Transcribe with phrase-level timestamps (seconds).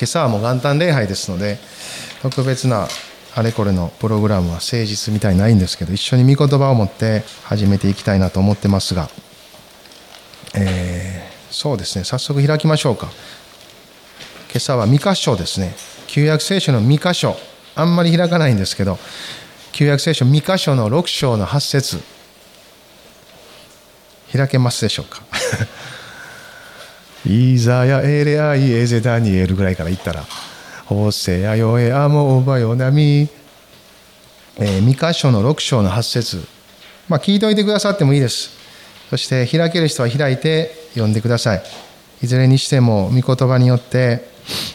[0.00, 1.58] 今朝はもう元旦礼拝ですので
[2.22, 2.88] 特別な
[3.34, 9.10] あれこれのプログラムは誠実みたいにないんですけど一緒に御言葉を持って始めていきたいなと思ってますが、
[10.54, 12.04] えー、そうですね。
[12.04, 13.08] 早速開きましょうか。
[14.50, 15.74] 今朝は三箇所ですね。
[16.06, 17.36] 旧約聖書の三箇所。
[17.76, 18.98] あんまり開かないんですけど
[19.72, 22.02] 旧約聖書三箇所の6章の8節
[24.32, 25.22] 開けますでしょうか。
[27.30, 30.24] イザヤエレアイエゼダニエルぐらいから言ったら
[30.86, 33.28] ホセアヨエアモオバヨナミ、
[34.58, 36.44] えー、箇所の6章の8節。
[37.08, 38.50] まあ聞いておいてくださってもいいです。
[39.10, 41.62] そして開ける人は開いて読んでください。
[42.20, 44.24] いずれにしても御言葉によって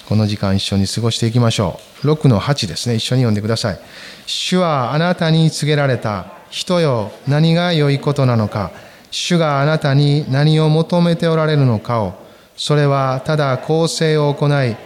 [0.07, 2.07] この時間一緒に過ごしていきましょう。
[2.07, 2.95] 6の8ですね。
[2.95, 3.79] 一緒に読んでください。
[4.27, 6.27] 主はあなたに告げられた。
[6.49, 8.71] 人よ何が良いことなのか。
[9.11, 12.24] 主があなたに何を求めておられるのかを
[12.55, 14.77] それはただ公正を行い誠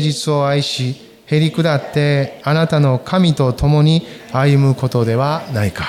[0.00, 5.84] 実を愛しへり下ってあなたの神と共に歩むことではないか、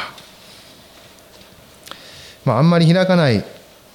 [2.45, 3.43] まあ、あんまり開かない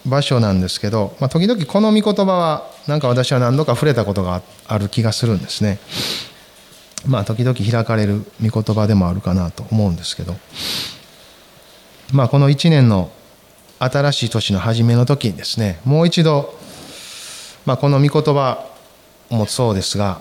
[0.07, 5.79] 場所なんですけど、まあ、時々この御言葉はなんか私は何度か触れたことがある気がするんですね。
[7.07, 10.37] まあ時々開かれる御言葉でもあるかなと思うんですけど。
[12.13, 13.11] まあこの1年の
[13.79, 16.55] 新しい年の初めの時にですねもう一度、
[17.67, 18.65] まあ、この御言葉
[19.29, 20.21] もそうですが、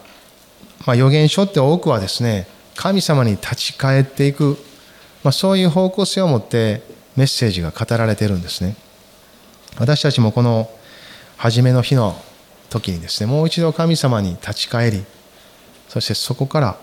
[0.85, 4.57] まあ、預言書って多くはですね神様に立ち返っていく、
[5.23, 6.81] まあ、そういう方向性を持って
[7.15, 8.75] メッセージが語られてるんですね。
[9.79, 10.69] 私たちもこの
[11.37, 12.15] 初めの日の
[12.69, 15.03] 時にですねもう一度神様に立ち返り
[15.89, 16.77] そしてそこから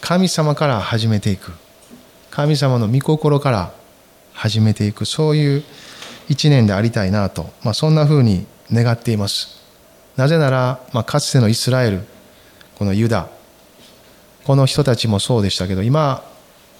[0.00, 1.52] 神様から始めていく
[2.30, 3.72] 神様の御心から
[4.32, 5.62] 始めていくそういう
[6.28, 9.60] 一年でありたいなと、まあ、そんなふうに願っています。
[10.16, 12.00] なぜなら、まあ、かつてのイスラエル
[12.78, 13.28] このユダ
[14.44, 16.22] この人たちもそうでしたけど今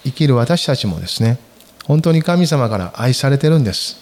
[0.04, 1.38] 生きる私たちもですね
[1.86, 4.00] 本当に神様から愛されてるんです。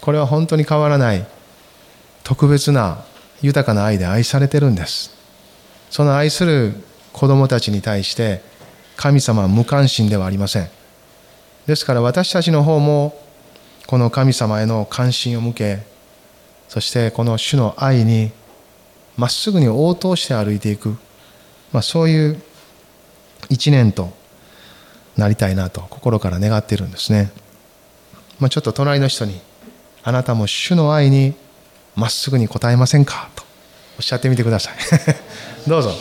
[0.00, 1.26] これは本当に変わらない
[2.24, 3.04] 特別な
[3.40, 5.14] 豊かな愛で愛されてるんです。
[5.90, 6.74] その愛する
[7.12, 8.42] 子供たちに対して
[8.96, 10.68] 神様は無関心ではありません。
[11.66, 13.18] ですから私たちの方も
[13.86, 15.93] この神様への関心を向け
[16.68, 18.32] そしてこの主の愛に
[19.16, 20.96] まっすぐに応答して歩いていく、
[21.72, 22.42] まあ、そういう
[23.48, 24.12] 一年と
[25.16, 27.30] なりたいなと心から願っているんですね、
[28.40, 29.40] まあ、ちょっと隣の人に
[30.02, 31.34] あなたも主の愛に
[31.96, 33.30] まっすぐに答えませんか？
[33.36, 33.44] と
[33.96, 34.74] おっしゃってみてください。
[35.68, 35.94] どうぞ。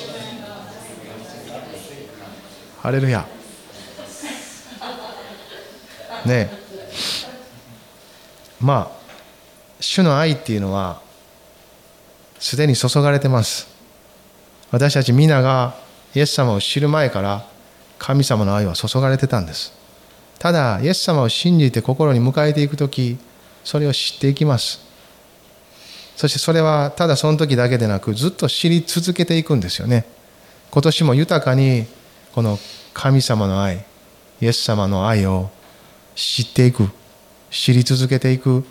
[2.82, 3.26] ハレルヤ。
[6.26, 6.64] ねえ。
[8.60, 9.03] まあ
[9.84, 11.02] 主の愛っていうのは
[12.40, 13.68] すでに注がれてます。
[14.72, 15.76] 私たち皆が
[16.16, 17.46] イエス様を知る前から
[18.00, 19.74] 神様の愛は注がれてたんです。
[20.40, 23.18] ただイエス様を信じて心に迎えていく時
[23.64, 24.80] それを知っていきます。
[26.16, 30.06] そしてそれはただその時だけでなくずっと知り続けていくんですよね。
[30.72, 31.88] 今年も豊かに
[32.34, 32.58] この
[32.94, 33.86] 神様の愛
[34.40, 35.50] イエス様の愛を
[36.16, 36.90] 知っていく
[37.52, 38.66] 知り続けていく、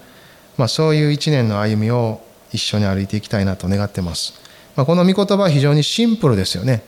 [0.56, 2.20] まあ、そういう一年の歩みを
[2.52, 4.34] 一緒に歩いていきたいなと願ってます、
[4.76, 6.82] まあ、この御言葉は非常にシンプルですよね。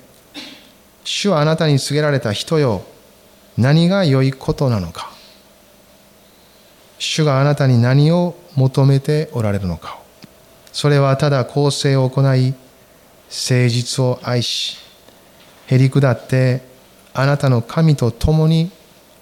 [1.04, 2.82] 主はあなたに告げられた人よ。
[3.58, 5.10] 何が良いことなのか。
[6.98, 9.98] 主があなたに何を求めておられるのか。
[10.72, 12.54] それはただ公正を行い
[13.28, 14.78] 誠実を愛し
[15.66, 16.62] へり下って
[17.12, 18.70] あなたの神と共に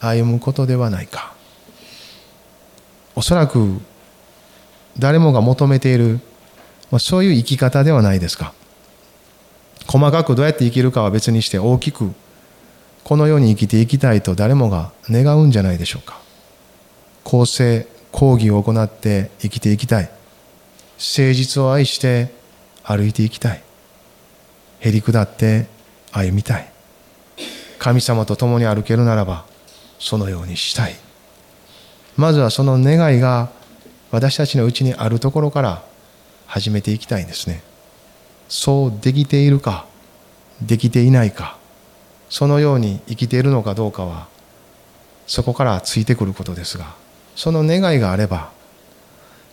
[0.00, 1.34] 歩むことではないか。
[3.14, 3.80] おそらく
[4.98, 6.20] 誰もが求めている、
[6.90, 8.52] まあ、そういう生き方ではないですか。
[9.86, 12.12] 細かくどうやって生きるかは別にして大きく
[13.04, 16.20] このように生きていきたいと誰もが願うんじゃないでしょうか。
[17.24, 20.04] 公正講義を行って生きていきたい。
[20.04, 22.32] 誠実を愛して
[22.84, 23.62] 歩いていきたい。
[24.80, 25.66] へり下って
[26.12, 26.70] 歩みたい。
[27.78, 29.44] 神様と共に歩けるならば
[29.98, 30.94] そのようにしたい。
[32.16, 33.50] まずはその願いが
[34.12, 35.82] 私たちのうちにあるところから
[36.46, 37.62] 始めていきたいんですね。
[38.48, 39.86] そうできているか
[40.60, 41.56] できていないか
[42.28, 44.28] そのように生きているのかどうかは
[45.26, 46.94] そこからついてくることですが
[47.34, 48.50] その願いがあれば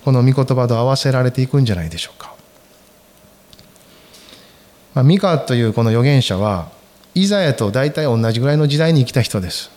[0.04, 2.36] この御言葉と合わせられていくんじゃないでしょうか、
[4.96, 6.70] まあ、ミカというこの預言者は
[7.16, 9.72] イザヤと大体同じぐらいの時代に生きた人です。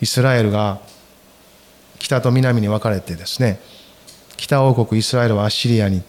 [0.00, 0.80] イスラエルが
[2.04, 3.58] 北と南に分かれてですね
[4.36, 6.02] 北王国イスラエルはアッシリアに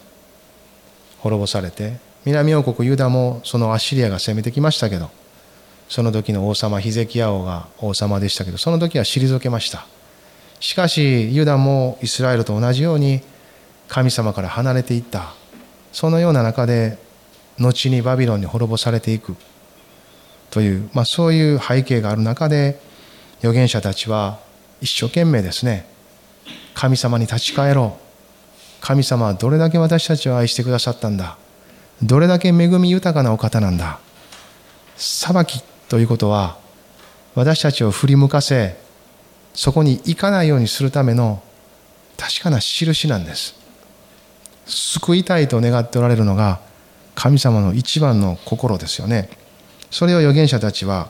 [1.20, 1.96] 滅ぼされて
[2.26, 5.10] 南王国ユダもそのアッシリアが攻めてきましたけど
[5.88, 9.86] その時の王様ヒゼキヤ王が王様でしたけどその時は退けました。
[10.58, 13.20] しかしユダもイスラエルと同じように
[13.88, 15.32] 神様から離れていった。
[15.92, 16.98] そのような中で
[17.58, 19.36] 後にバビロンに滅ぼされていく。
[20.50, 22.80] という、まあ、そういう背景がある中で
[23.38, 24.40] 預言者たちは
[24.80, 25.86] 一生懸命ですね。
[26.74, 28.06] 神様に立ち返ろう。
[28.80, 31.36] 神様はどれだけ私たちを愛してくださったんだ。
[32.02, 33.98] どれだけ恵み豊かなお方なんだ。
[34.96, 36.58] 裁きということは
[37.34, 38.78] 私たちを振り向かせ
[39.54, 41.42] そこに行かないようにするための
[42.16, 43.54] 確かな印なんです。
[44.66, 46.60] 救いたいと願っておられるのが
[47.14, 49.30] 神様の一番の心ですよね。
[49.90, 51.08] それを預言者たちは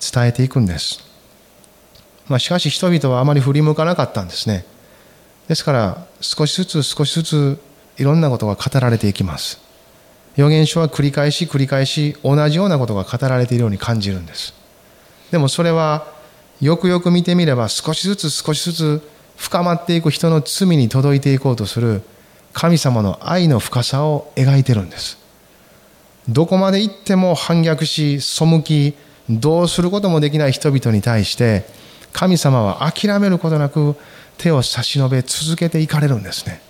[0.00, 1.00] 伝えていくんです、
[2.28, 4.64] まあ、しかし人々はあまり振り向かなかったんですね。
[5.48, 7.58] ですから少しずつ少しずつ
[7.98, 9.60] いろんなことが語られていきます。
[10.36, 14.54] 預言書は繰り返し繰り返し同じようなことが語られているように感じるんです。
[15.30, 16.06] でもそれは
[16.60, 22.02] よくよく見てみれば少しずつ少しずつ深まっていく人の罪に届いていこうとする
[22.52, 25.18] 神様の愛の深さを描いてるんです。
[26.28, 28.94] どこまで行っても反逆し背き
[29.28, 31.66] どうすることもできない人々に対して
[32.14, 33.96] 神様は諦めることなく
[34.38, 36.62] 手を差し伸べ続けていかれるんですね。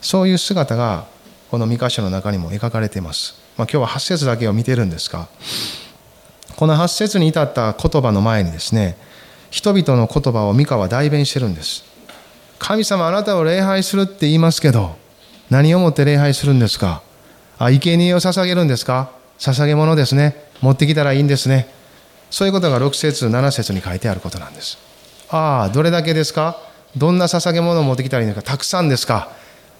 [0.00, 1.06] そういう姿が
[1.50, 5.28] この三箇所の中にも描かれています、まあ、今日は8節だけを見てるんですが
[6.56, 8.96] この8節に至った言葉の前にですね
[9.50, 11.84] 人々の言葉を三河は代弁してるんです。
[12.58, 14.96] 神様あなたを礼拝するって言いますけど
[15.50, 17.02] 何をもって礼拝するんですか？
[17.58, 19.10] あ生贄を捧げるんですか？
[19.38, 20.50] 捧げ物ですね。
[20.60, 21.68] 持ってきたらいいんですね。
[22.30, 24.78] そういうことが6節7節に書いてあることなんです。
[25.30, 26.58] ああどれだけですか？
[26.96, 28.42] どんな捧げ物を持ってきたらいいのか。
[28.42, 29.30] たくさんですか？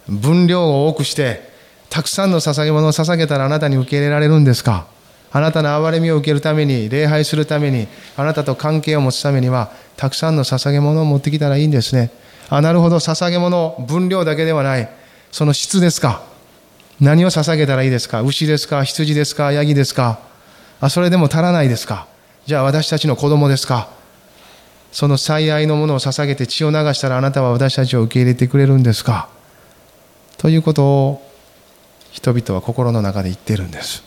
[0.09, 1.49] 分量を多くして
[1.91, 4.87] たくさんの捧げ物を捧げたらあなたに受け入れられるんですか？
[5.31, 7.87] あなたの憐れみを受けるために礼拝するために
[8.17, 12.11] あなたと関係を持つためにはたくさんの捧げ物を持ってきたらいいんですね。
[12.49, 12.97] あなるほど。
[12.97, 14.89] 捧げ物分量だけではない。
[15.31, 16.23] その質ですか？
[17.01, 18.23] 何を捧げたらいいですか？
[18.23, 18.85] 牛ですか？
[18.85, 19.53] 羊ですか？
[19.53, 20.19] ヤギですか？
[20.81, 22.07] あそれでも足らないですか？
[22.49, 23.91] じゃあ私たちの子供ですか。
[24.91, 29.29] その最愛のものを捧げて血を流したらあなたは私たちを受け入れてくれるんですか。
[30.39, 31.31] ということを
[32.11, 34.03] 人々は心の中で言ってるんです。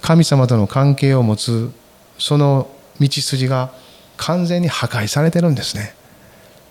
[0.00, 1.70] 神様との関係を持つ
[2.18, 3.70] その道筋が
[4.16, 5.94] 完全に破壊されてるんですね。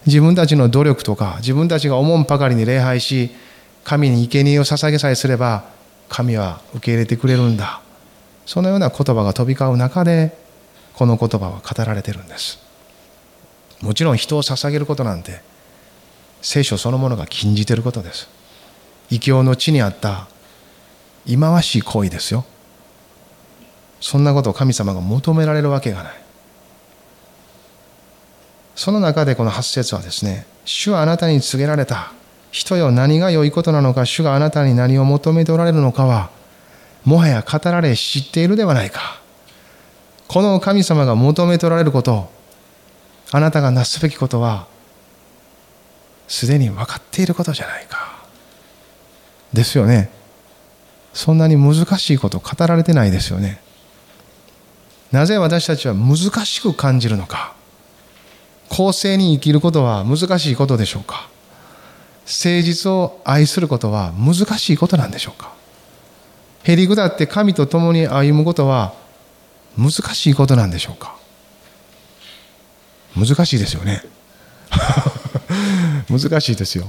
[0.08, 3.30] 自分たちの努力とか自分たちが思うばかりに礼拝し
[3.84, 5.66] 神に生贄を捧げさえすれば
[6.10, 7.84] 神は受け入れてくれるんだ。
[8.50, 10.36] そのような言葉が飛び交う中で
[10.96, 12.58] この言葉は語られてるんです。
[13.80, 15.42] もちろん人を捧げることなんて
[16.42, 18.28] 聖書そのものが禁じてることです。
[19.12, 20.28] 異教の地にあった
[21.28, 22.44] 忌まわしい行為ですよ。
[24.02, 26.14] そんなことを神様が求められるわけがない。
[28.74, 32.14] その中でこの8節はですね主はあなたに告げられた。
[32.50, 36.32] 人よ何が良いことなのか主があなたに何を求めておられるのかは
[37.10, 39.20] もはや語られ知っているではないか。
[40.28, 42.30] この神様が求めておられること
[43.32, 44.68] あなたがなすべきことは
[46.28, 48.20] すでに分かっていることじゃないか。
[49.54, 50.12] ですよね。
[51.12, 53.60] そんなに難しいこと語られてないですよね。
[55.12, 57.56] なぜ私たちは難しく感じるのか。
[58.70, 61.28] 公正に生きることは難しいことでしょうか。
[62.28, 65.58] 誠実を愛することは難しいことなんでしょうか。
[66.70, 68.94] へりくだって神と共に歩むことは
[69.78, 71.16] 難しいことなんでしょうか？
[73.16, 74.04] 難しいですよね。
[76.10, 76.88] 難しいですよ。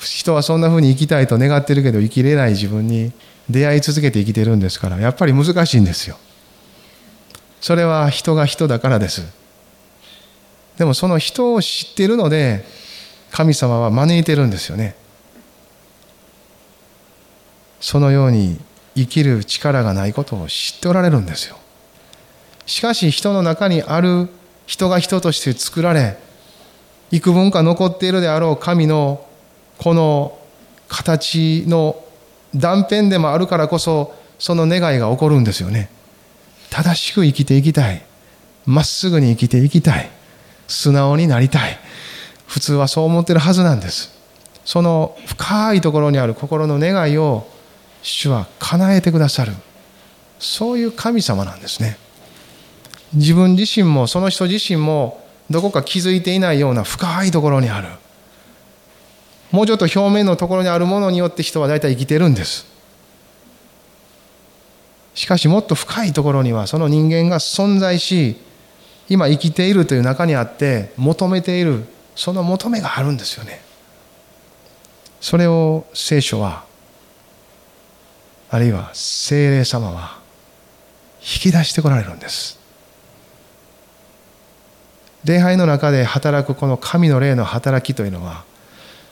[0.00, 3.12] 人はそんなふうに生きたいと願ってるけど生きれない自分に
[3.48, 6.18] 出会い続けて生きてるんですからやっぱり難しいんですよ。
[7.60, 9.22] それは人が人だからです。
[10.78, 12.64] でもその人を知ってるので
[13.30, 14.96] 神様は招いてるんですよね。
[17.80, 18.58] そのように
[18.94, 21.56] 生きる力がないことを知っておられるんですよ。
[22.66, 24.28] しかし人の中にある
[24.66, 26.18] 人が人として作られ
[27.10, 29.26] 幾分か残っているであろう神の
[29.78, 30.38] この
[30.88, 32.04] 形の
[32.54, 35.90] 断片でもあるからこそその願いが起こるんですよね。
[36.70, 38.02] 正しく生きていきたい。
[38.64, 40.08] まっすぐに生きていきたい。
[40.68, 41.78] 素直になりたい。
[42.46, 44.12] 普通はそう思ってるはずなんです。
[44.64, 47.46] その深いところにある心の願いを
[48.02, 49.52] 主は叶えてくださる。
[50.38, 51.98] そういう神様なんですね。
[53.12, 57.88] 自分自身もその人自身もどこか気づいていないような深いところにある。
[59.50, 62.66] もうちょっと表面のところにあるものによって人は大体生きてるんです。
[65.14, 68.36] しかしもっと深いところにはその人間が存在し
[69.08, 73.60] 今生きているという中にあって求めているその求めがあるんですよね。
[75.20, 76.64] それを聖書は
[78.50, 80.18] あるいは精霊様は
[81.20, 82.58] 引き出してこられるんです。
[85.24, 88.44] 礼拝の中で働くこの神の霊の働きというのは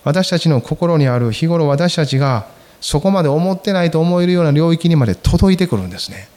[0.05, 2.47] 私たちの心にある日頃私たちが
[2.81, 6.29] そこまで思ってないと思えるような領域にまで届いてくるんですね。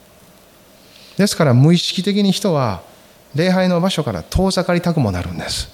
[1.17, 2.81] ですから無意識的に人は
[3.33, 5.69] 礼拝の場所から遠ざかりたくもなるんです。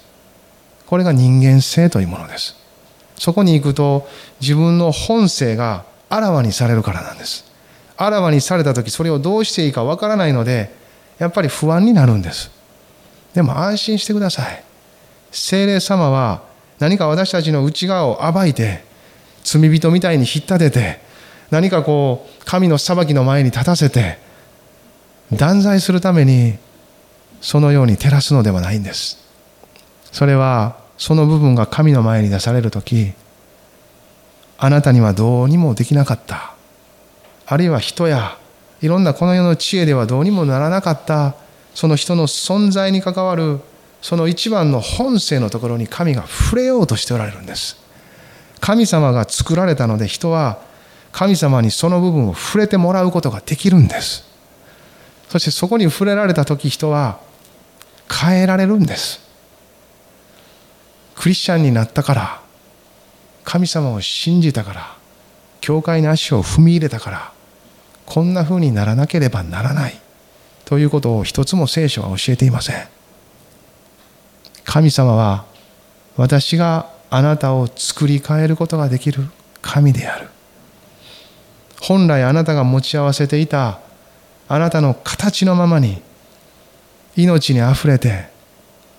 [0.86, 2.56] これが人間性というものです。
[3.16, 4.08] そこに行くと
[4.40, 7.44] 自分の本性があらわにされるからなんです。
[7.96, 10.72] あらわにされた時それをどうしていいかわからないので
[11.18, 12.50] やっぱり不安になるんです。
[13.34, 14.64] でも安心してください。
[15.30, 16.42] 精霊様は
[16.78, 18.84] 何か私たちの内側を暴いて
[19.42, 21.00] 罪人みたいに引っ立てて
[21.50, 24.18] 何かこう神の裁きの前に立たせて
[25.32, 26.58] 断罪するために
[27.40, 29.18] そのように照らすのではないんです。
[30.12, 33.12] それはその部分が神の前に出される時
[34.58, 36.54] あなたにはどうにもできなかった。
[37.46, 38.36] あるいは人や
[38.82, 41.34] いろんなこの世の知恵ではどうにもならなかった。
[41.74, 43.60] その人の存在に関わる
[44.02, 47.76] その一番の本性のところに神が触れようとしておられるんです。
[48.60, 50.58] 神様が作られたので人は
[51.12, 54.26] 神様にその部分を触れてもらうことができるんです。
[55.28, 57.20] そしてそこに触れられた時人は
[58.10, 59.20] 変えられるんです。
[61.14, 62.40] クリスチャンになったから
[63.48, 64.96] 神様を信じたから
[65.62, 67.32] 教会に足を踏み入れたから
[68.04, 69.98] こんな風にならなければならない
[70.66, 72.86] ということを一つも聖書は教えていません。
[74.64, 75.46] 神様は
[76.18, 79.24] 私があなたを作り変えることができる
[79.62, 80.28] 神である。
[81.80, 83.80] 本来あなたが持ち合わせていた
[84.46, 86.02] あなたの形のままに
[87.16, 88.28] 命にあふれて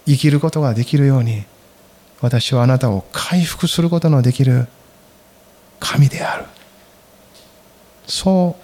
[0.07, 1.45] 生きることができるように
[2.21, 4.67] 私はあなたを回復することのできる
[5.79, 6.45] 神である。
[8.07, 8.61] そう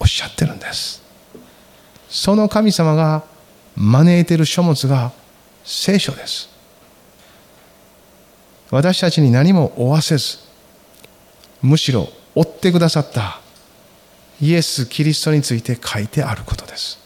[0.00, 1.02] おっしゃってるんです。
[2.08, 3.24] その神様が
[3.76, 5.12] 招いている書物が
[5.64, 6.48] 聖書です。
[8.70, 10.38] 私たちに何も負わせず
[11.60, 13.40] むしろ追ってくださった
[14.40, 16.98] イエス・キリストについて書いてあることです。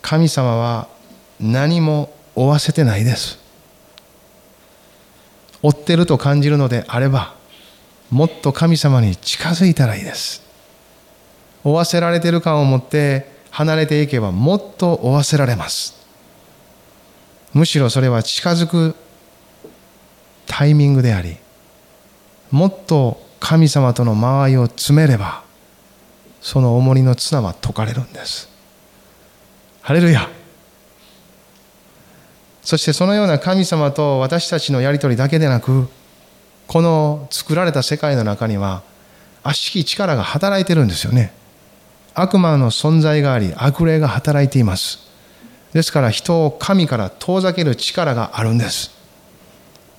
[0.00, 0.88] 神様は
[1.40, 3.38] 何も負わせてないです。
[5.62, 7.34] 追ってると感じるのであれば
[8.10, 10.42] もっと神様に近づいたらいいです。
[11.64, 15.96] 追わせられてる感を持って離れていけばもっと追わせられます。
[17.52, 18.94] むしろそれは近づく
[20.46, 21.36] タイミングであり
[22.50, 25.42] もっと神様との間合いを詰めれば
[26.40, 28.48] その重りの綱は解かれるんです。
[29.82, 30.28] ハレルヤ。
[32.66, 35.86] そしてそのような神様と私たちのやり取りだけでなく
[36.66, 38.82] この作られた世界の中には
[39.44, 41.32] 悪しき力が働いてるんですよね。
[42.12, 44.98] 悪魔の存在があり悪霊が働いています。
[45.74, 48.90] ですから人を神から遠ざける力があるんです。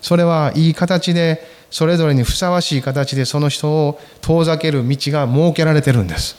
[0.02, 6.36] それはいい形でそれぞれにふさわしい形でその人を遠ざける道が設けられてるんです。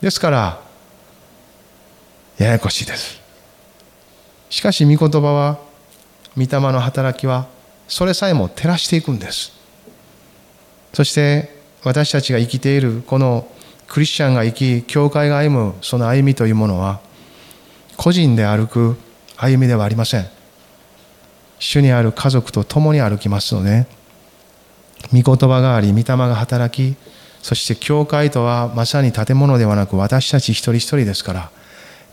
[0.00, 0.60] ですから
[2.38, 3.25] ややこしいです。
[4.56, 5.58] しかし御言葉は
[6.34, 7.46] 御霊の働きは
[7.88, 9.52] それさえも照らしていくんです。
[10.94, 13.46] そして私たちが生きているこの
[13.86, 17.00] クリスチャンが生き教会が歩むその歩みというものは
[17.98, 18.96] 個人で歩く
[19.36, 20.26] 歩みではありません。
[21.58, 23.86] 主にある家族と共に歩きますので
[25.12, 26.96] 御言葉があり御霊が働き
[27.42, 31.50] そして教会とはまさに建物ではなく私たち一人一人ですから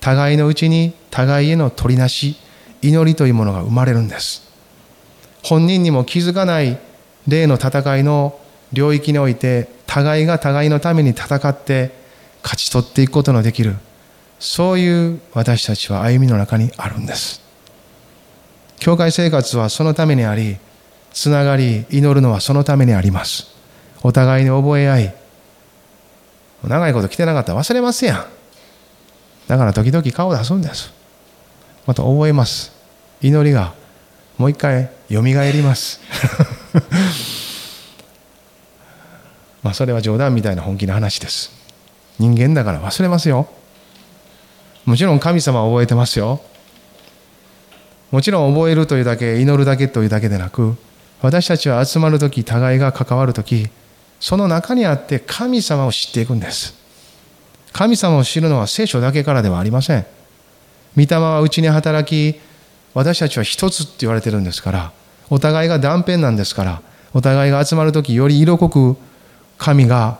[0.03, 2.35] 互いのうちに互いへの取りなし
[2.81, 4.43] 祈りというものが生まれるんです。
[5.43, 6.77] 本人にも気づかない
[7.25, 8.37] 霊の戦いの
[8.73, 11.91] 領域において互いが互いのために戦って
[12.43, 13.77] 勝ち取っていくことのできる
[14.39, 17.41] そういう私たちは歩みの中にあるんです。
[18.79, 20.57] 教会生活はそのためにあり
[21.13, 23.55] つながり祈るのはそのためにあります。
[24.01, 25.15] お互いに覚え合い
[26.65, 28.32] 長いこと来てなかったら忘れますやん。
[29.47, 30.93] だから時々顔を出すんです。
[31.85, 32.71] また覚えます。
[33.21, 33.73] 祈りが
[34.37, 35.99] もう一回よみがえります。
[39.61, 41.51] まあそれは冗談みたいな本気の話です。
[42.19, 43.47] 人間だから忘れますよ。
[44.85, 46.41] もちろん神様は覚えてますよ。
[48.11, 50.77] もちろん覚えるというだけ祈るだけというだけでなく
[51.21, 53.69] 私たちは集まる時互いが関わる時
[54.19, 56.82] その中にあって神様を知っていくんです。
[57.73, 60.05] 神様を知るのは聖書だけからではありません。
[60.95, 62.39] 御霊はうちに働き
[62.93, 64.91] 私たちは一つって言われてるんですから
[65.31, 66.81] お互いが断片なんですから
[67.13, 68.97] お互いが集まる時より色濃く
[69.57, 70.19] 神が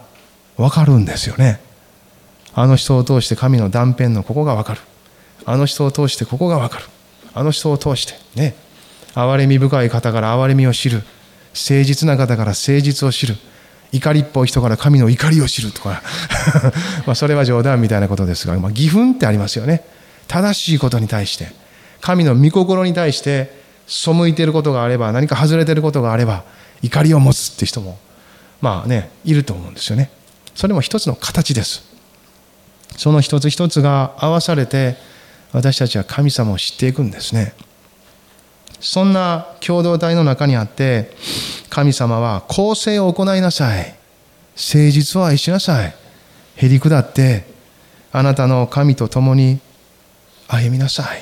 [0.57, 1.59] 分かるんですよね。
[2.55, 4.81] あの人を通して神の断片のここが分かる。
[5.45, 6.85] あの人を通してここが分かる。
[7.33, 8.55] あの人を通してね。
[9.15, 11.03] 憐れみ深い方から憐れみを知る。
[11.53, 13.35] 誠実な方から誠実を知る。
[13.93, 16.01] 怒りっぽい人から神の怒りを知るとか。
[17.05, 19.83] まそれは冗談みたいなことですが、まあ、義憤ってありますよね。
[20.27, 21.53] 正しいことに対して。
[22.01, 26.43] 神の御心に対して背いてることがあれば何か外れてることがあれば
[26.81, 27.97] 怒りを持つって人も
[28.59, 30.09] まあねいると思うんですよね。
[30.53, 31.83] それも一つの形です。
[32.97, 34.97] その一つ一つが合わされて
[35.53, 37.53] 私たちは神様を知っていくんですね。
[38.83, 41.09] そんな共同体の中にあって
[41.69, 43.95] 神様は公正を行いなさい。
[44.55, 45.95] 誠実を愛しなさい。
[46.57, 47.45] へり下って
[48.11, 49.59] あなたの神と共に
[50.49, 51.21] 歩みなさい。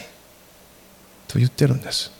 [1.27, 2.11] と言ってるんです。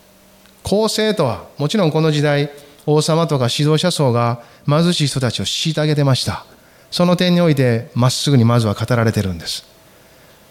[0.64, 2.52] 公正とはもちろんこの時代
[2.86, 6.46] 王様とか指導者層が貧しい人たちを虐げてました。
[6.92, 9.66] その点においてまっすぐにまずは語られてるんです。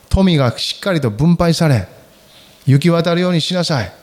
[0.08, 1.86] 富がしっかりと分配され
[2.66, 3.99] 行き渡るようにしなさい。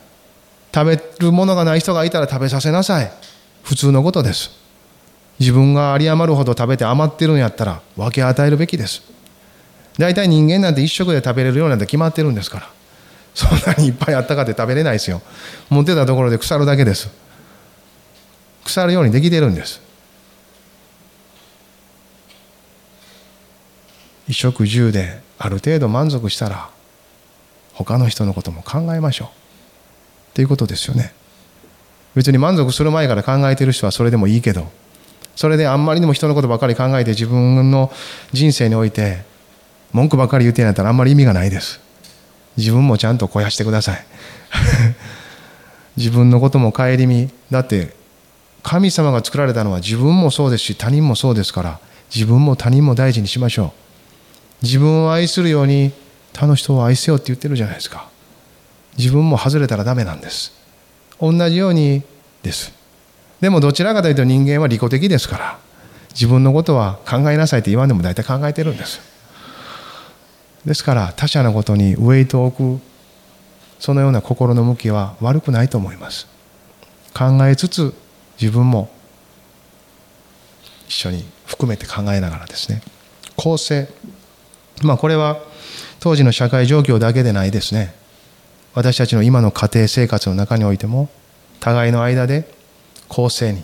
[0.74, 3.12] 食べるものがない人がいたら食べさせなさい。
[3.64, 4.52] 普通のことです。
[5.40, 9.04] 自分が有り余るほど食べて余ってるんやったら分け与えるべきです。
[9.98, 12.70] 大体人間なんて一食で食べれるようなんて決まってるんですから。
[13.34, 15.22] そんなにいっぱいあったかって食べれないですよ。
[15.70, 17.10] 持ってたところで腐るだけです。
[18.65, 19.80] 腐るようにできてるんです。
[24.28, 26.70] 一食十である程度満足したら
[27.74, 29.47] 他の人のことも考えましょう。
[30.38, 31.13] っていうことですよね。
[32.13, 34.71] 別に満足する前から考えてる人はそれでもいいけど
[35.36, 37.91] それであんまりにも人のことばかり考えて自分の
[38.34, 39.23] 人生において
[39.93, 41.80] 文句ばかり言ってんやったらあんまり意味がないです。
[42.56, 44.06] 自分もちゃんと肥やしてください。
[45.97, 47.95] 自分のことも顧みだって
[48.62, 51.80] 神様が作られたのは自分もそうですし他人もそうですから
[52.13, 53.73] 自分も他人も大事にしましょ
[54.62, 54.65] う。
[54.65, 55.93] 自分を愛するように
[56.34, 58.08] 他の人を愛せよって言ってるじゃないですか。
[58.98, 60.54] 自分も外れたらダメなんです。
[61.20, 62.04] 同じように
[62.44, 62.74] です。
[63.42, 65.60] でもどちらかというと人間は利己的ですから
[66.12, 69.00] 自分のことは考えなさいって言わんでも大体考えてるんです。
[70.66, 72.82] ですから他者のことにウェイトを置く
[73.80, 76.28] そのような心の向きは悪くないと思います。
[77.14, 77.94] 考えつつ
[78.42, 78.90] 自分も
[80.88, 82.82] 一緒に含めて考えながらですね。
[83.36, 83.88] 公正
[84.82, 85.40] まあこれは
[86.00, 87.94] 当時の社会状況だけでないですね。
[88.78, 91.10] 私たちの今の家庭生活の中においても
[91.60, 92.48] 互いの間で
[93.08, 93.63] 公正に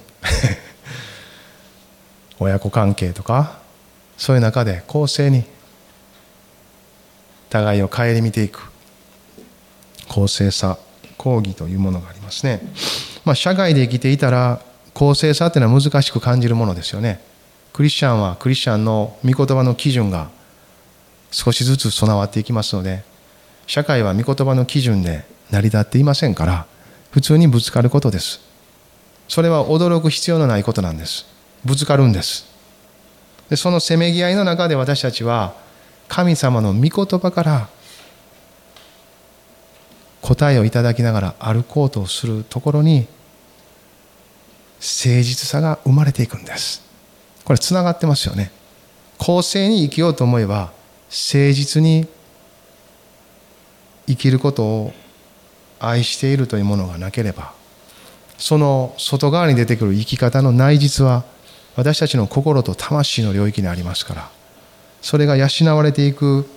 [2.39, 3.59] 親子関係とか
[4.17, 5.43] そういう中で公正に
[7.51, 8.71] 互いを顧みていく
[10.07, 10.79] 公正さ
[11.15, 12.61] 公義というものがありますね、
[13.23, 14.61] まあ、社会で生きていたら
[14.95, 17.21] 公正さっていうのは難しく感じるものですよね。
[17.71, 20.29] クリスチャンはクリスチャンの御言葉の基準が
[21.29, 23.12] 少しずつ備わっていきますので
[23.67, 26.65] 社会は御言葉の基準で成り立っていませんから
[27.11, 28.41] 普通にぶつかることです。
[29.27, 31.25] それは驚く必要のないことなんです。
[31.63, 32.45] ぶつかるんです。
[33.49, 35.53] でそのせめぎ合いの中で私たちは
[36.07, 37.69] 神様の御言葉から
[40.21, 43.07] 答えをいただきながら歩こうとするところに
[44.79, 46.81] 誠実さが生まれていくんです。
[47.45, 48.51] これつながってますよね。
[49.17, 50.71] 公正に生きようと思えば
[51.09, 52.07] 誠実に
[54.07, 54.93] 生きることを
[55.79, 57.53] 愛しているというものがなければ
[58.37, 61.23] その外側に出てくる生き方の内実は
[61.75, 64.29] 私たちの心と魂の領域にありますから
[65.01, 66.47] それが養われていく、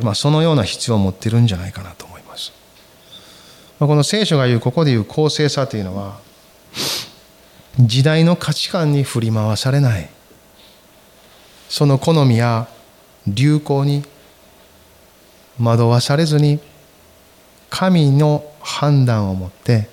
[0.00, 2.52] まあ、そのような必要を持っているんじゃないかなと思います。
[3.78, 6.18] この聖書が言うここで言う公正さというのは
[7.78, 10.08] 時代の価値観に振り回されない
[11.68, 12.68] その好みや
[13.26, 14.02] 流行に
[15.60, 16.60] 惑わされずに
[17.70, 19.88] 神の判断をもって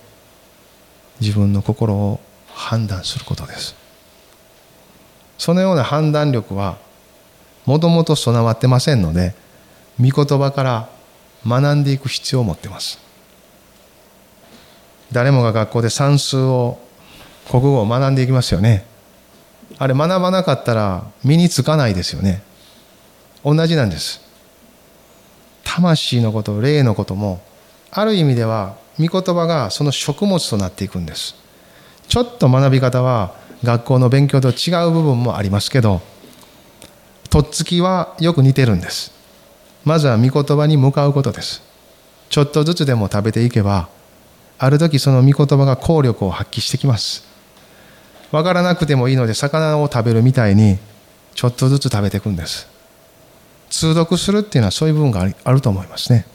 [1.19, 3.75] 自分の心を判断することです。
[5.37, 6.77] そのような判断力は
[7.65, 9.35] もともと備わってませんので
[9.99, 10.89] 御言葉から
[11.45, 12.99] 学んでいく必要を持ってます。
[15.11, 16.79] 誰もが学校で算数を
[17.49, 18.85] 国語を学んでいきますよね。
[19.77, 22.41] あれ学ばなかったら身につかないですよね。
[23.43, 24.22] 同じなんです。
[25.63, 27.41] 魂のこと霊のことも
[27.91, 31.35] ある意味では御言葉がその食物となっていくんです。
[32.07, 36.01] ちょっと学び方は学校の勉強と違う部分もありますけど
[37.29, 39.11] とっつきはよく似てるんです。
[39.85, 41.61] まずは御言葉に向かうことです。
[42.29, 43.89] ちょっとずつでも食べていけば
[44.59, 47.23] ある時その御言葉が効力を発揮してきます。
[48.31, 50.79] 分からなくてもいいので魚を食べるみたいに
[51.35, 52.72] ちょっとずつ食べていくんです。
[53.73, 56.27] 通読するっていうのはそういう部分があると思いますね。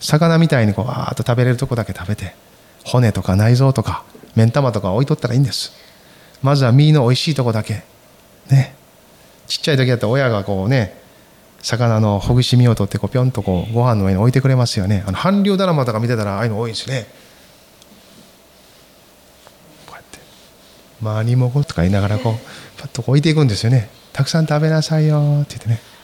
[0.00, 2.34] 魚みたいにこうわーっと食べれるとこだけ食べて
[2.84, 5.72] 骨とか内臓とか目ん玉とか置いとったらいいんです。
[6.42, 7.82] まずは身のおいしいとこだけ。
[8.50, 8.74] ね。
[9.46, 10.98] ちっちゃい時だったら親がこうね
[11.60, 15.04] 魚のほぐし身を取ってこうぴょんとこうご飯の上に置いてくれますよね。
[15.06, 17.08] あの韓流ドラマとか見てたらああいうの多いんですね。
[19.86, 20.18] こうやって
[21.02, 23.90] 「まあにもご」とか言いながらこうパッと置いていくんですよね。
[24.14, 25.97] たくさん食べなさいよって言ってね。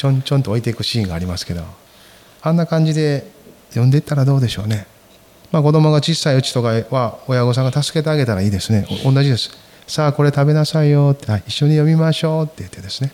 [0.00, 1.62] ちょんちょんと置いていくシーンがありますけど
[2.40, 3.30] あんな感じで
[3.68, 4.86] 読んでいったらどうでしょうね。
[5.52, 8.86] まあ、子供が小さいうちとかは親御さんが助けてあげたらいいですね。
[9.04, 9.50] 同じです。
[9.86, 13.12] さあこれ食べなさいよって、一緒に読みましょうって言ってですね。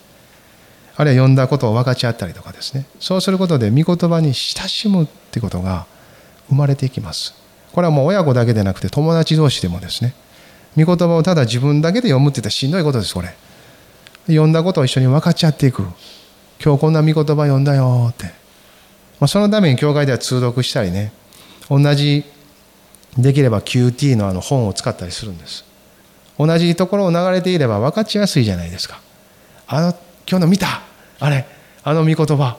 [0.96, 2.87] あるいは読んだことを分かち合ったりとかですね。
[3.01, 5.87] そうすることで御言葉に親しむってことが
[6.49, 7.35] 生まれていきます。
[7.72, 10.14] これはもう親子だけでなくて友達同士でもですね。
[10.77, 13.35] 御言葉をただ自分だけで読むって言ったらしんどいことです、これ。
[14.29, 15.85] 読んだことを一緒に分かち合っていく。
[16.62, 18.26] 今日こんな御言葉読んだよって。
[19.18, 21.12] まあ、そのために教会では通読したりね。
[21.68, 22.24] 同じ
[23.16, 25.64] できれば QT のあの本を使ったりするんです。
[26.38, 29.00] 同じところを流れていれば分かちやすいじゃないですか。
[29.66, 29.88] あの
[30.28, 30.82] 今日の見た。
[31.18, 31.46] あれ
[31.82, 32.58] あの御言葉。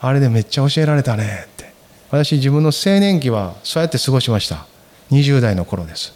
[0.00, 1.72] あれでめっちゃ教えられたねって。
[2.10, 4.66] 私自分の青年期はそうやって過ごしました。
[5.10, 6.12] 20代の頃です、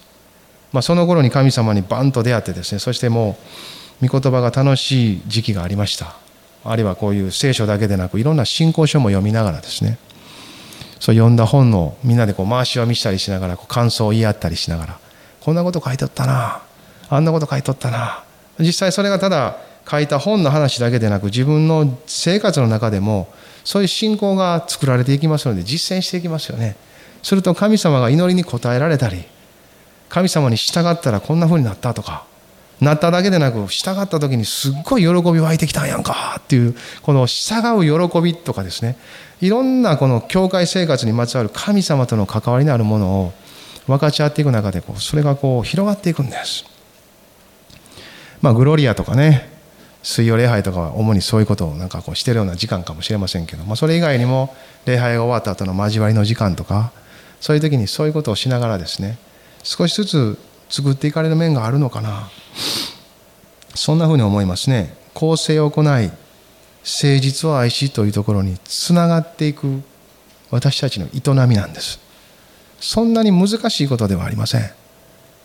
[0.72, 3.36] まあ、その頃に神様にバンと出会ってですねそしても
[4.02, 6.16] う御言葉が楽しい時期がありました。
[6.64, 9.98] あるいはこういう聖書だけでなくいろんな信仰書も読みながらですね
[11.00, 14.98] そう読んだ本のみんなでこう回し読みしたりしながらこう感想を言い合ったりしながら
[15.40, 16.62] こんなこと書いとったな
[17.08, 18.22] あんなこと書いとったな。
[18.58, 19.56] 実際それがただ
[19.90, 23.32] 書いた本の話だけでなく自分の生活の中でも
[23.64, 26.76] そういう信仰が作られていきますので実践していきますよね。
[27.22, 29.24] すると神様が祈りに応えられたり
[30.08, 32.24] 神様に従ったらこんなふうになったとか
[32.80, 38.96] なっただけでなく従った時にすっごい喜び湧いてきたんやんかっていうこの従う喜びとかですね
[39.40, 43.32] いろんなこの教会生活にまつわる神様との関わりのあるものを
[43.86, 46.64] 分かち合っていく中でこうそれがこう広がっていくんです。
[48.40, 49.50] まあグロリアとかね
[50.02, 54.54] 水曜礼拝とかは主にそういうことをなんかこうしてるような時間かもしれませんけど、まあ、それ以外にも
[54.86, 56.92] 礼拝が終わった後の交わりの時間とか
[57.40, 59.18] そういう時にそういうことをしながらですね
[59.62, 60.38] 少しずつ
[60.70, 62.30] 作っていかれる面があるのかな
[63.74, 64.94] そんなふうに思いますね。
[65.14, 66.12] 公正を行い誠
[67.20, 69.82] 実を愛しというところにつながっていく
[70.50, 72.00] 私たちの営みなんです。
[72.80, 74.70] そんなに難しいことではありません。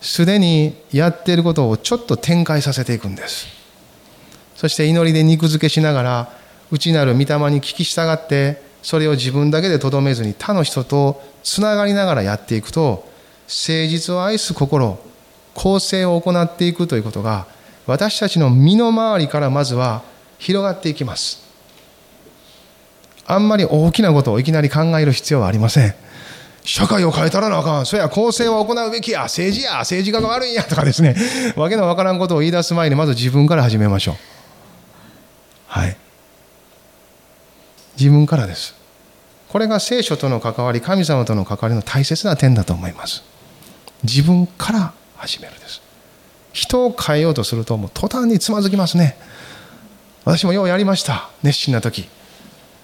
[0.01, 3.47] すでにやっていることをちょっと展開させていくんです。
[4.55, 6.29] そして祈りで肉付けしながら
[6.71, 7.25] 内なる御霊に
[7.61, 13.07] 聞き従ってそれを自分だけでとどめずに他の人とつながりながらやっていくと
[13.47, 14.99] 誠実を愛す心
[15.55, 17.47] 公正を行っていくということが
[17.87, 20.03] 私たちの身の回りからまずは
[20.37, 21.43] 広がっていきます。
[23.27, 25.95] あんまり大きなことをいきなり考える必要はありません。
[26.63, 27.85] 社会を変えたらなあかん。
[27.85, 29.23] そや公正は行うべきや。
[29.23, 29.79] 政治や。
[29.79, 30.63] 政治家が悪いんや。
[30.63, 31.15] とかですね。
[31.55, 34.15] わけのわからんことを言い出す前にまず自分から始めましょう。
[35.67, 35.97] はい。
[37.97, 38.75] 自分からです。
[39.49, 43.23] これが聖書との関わり神様との関わりの大切な点だと思います。
[44.03, 45.81] 自分から始めるです。
[46.53, 49.17] 人を変えようとするともう途端につまずきますね。
[50.23, 51.29] 私もようやりました。
[51.43, 52.07] 熱心な時。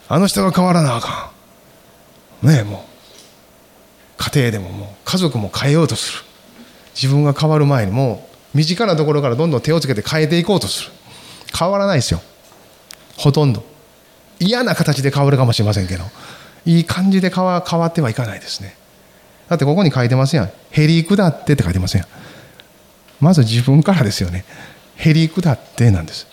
[0.07, 1.31] あの人が変わらなあか
[2.43, 2.47] ん。
[2.47, 2.81] ねえもう。
[4.17, 4.87] 家庭でももう。
[5.05, 6.23] 家族も変えようとする。
[6.93, 8.57] 自分が変わる前にもう。
[8.57, 10.91] 身近なところからどんどん手をつけて変えていこうとする。
[11.57, 12.21] 変わらないですよ。
[13.17, 13.63] ほとんど。
[14.39, 16.03] 嫌な形で変わるかもしれませんけど。
[16.65, 18.75] いい感じで変わ変わってはいかないですね。
[19.49, 20.51] だってここに書いてますやん。
[20.71, 22.07] へりくだってって書いてますやん。
[23.21, 24.43] まず自分からですよね。
[24.97, 26.27] へりくだってなんです。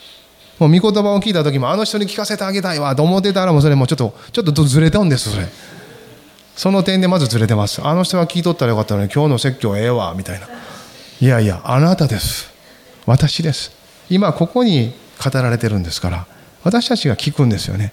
[0.58, 5.46] もう御言葉を聞いた時もあの人に聞かせてあげたいわと思ってたらもうそれもちょっとちょっとずれたんですそれ。
[6.56, 7.80] その点でまずずれてます。
[7.86, 10.48] あの人が聞いとったらよかったのに今日の説教ええわみたいな。
[11.20, 12.50] いやいやあなたです。
[13.06, 13.70] 私です。
[14.10, 16.26] 今ここに語られてるんですから
[16.64, 17.92] 私たちが聞くんですよね。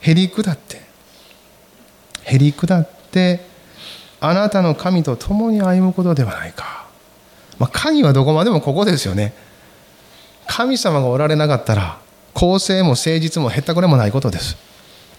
[0.00, 0.80] へりくだって。
[2.24, 3.44] へりくだって
[4.20, 6.79] あなたの神と共に歩むことではないか。
[7.60, 9.32] まあ、神はどこまでもここですよね。
[10.48, 12.00] 神様がおられなかったら
[12.34, 14.56] 公正も誠実もへったくれもないことです、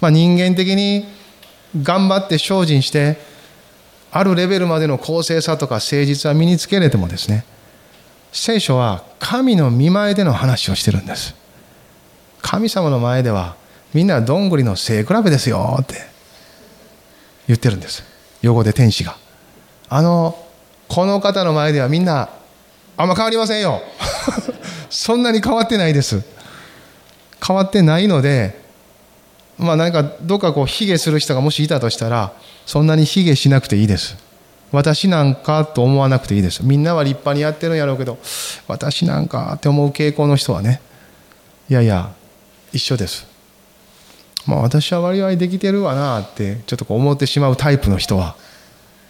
[0.01, 1.06] まあ、人間的に
[1.82, 3.17] 頑張って精進して
[4.12, 7.45] あるレベルまでの公正さとか誠実は身につけれてもですね
[8.34, 11.36] 聖書は神の見前での話をしてるんです。
[12.41, 13.56] 神様の前では
[13.93, 15.95] みんなどんぐりの背比べですよって
[17.47, 18.04] 言ってるんです。
[18.41, 19.17] 横で天使が。
[19.89, 20.38] あの
[20.93, 22.27] この方の前ではみんな
[22.97, 23.82] あんま変わりませんよ。
[24.91, 26.21] そんなに変わってないです。
[27.45, 28.60] 変わってないので
[29.58, 32.34] まあ何かどっかこう卑下する人がもしいたとしたら
[32.65, 34.17] そんなに卑下しなくていいです。
[34.73, 36.60] 私なんかと思わなくていいです。
[36.62, 38.17] みんなは立派にやってるんやろうけど
[38.67, 40.82] 私なんかって思う傾向の人はね
[41.69, 42.12] いやいや
[42.73, 43.25] 一緒です。
[44.45, 48.36] まあ私は割合できてるわなってちょっとこう思ってしまうタイプの人は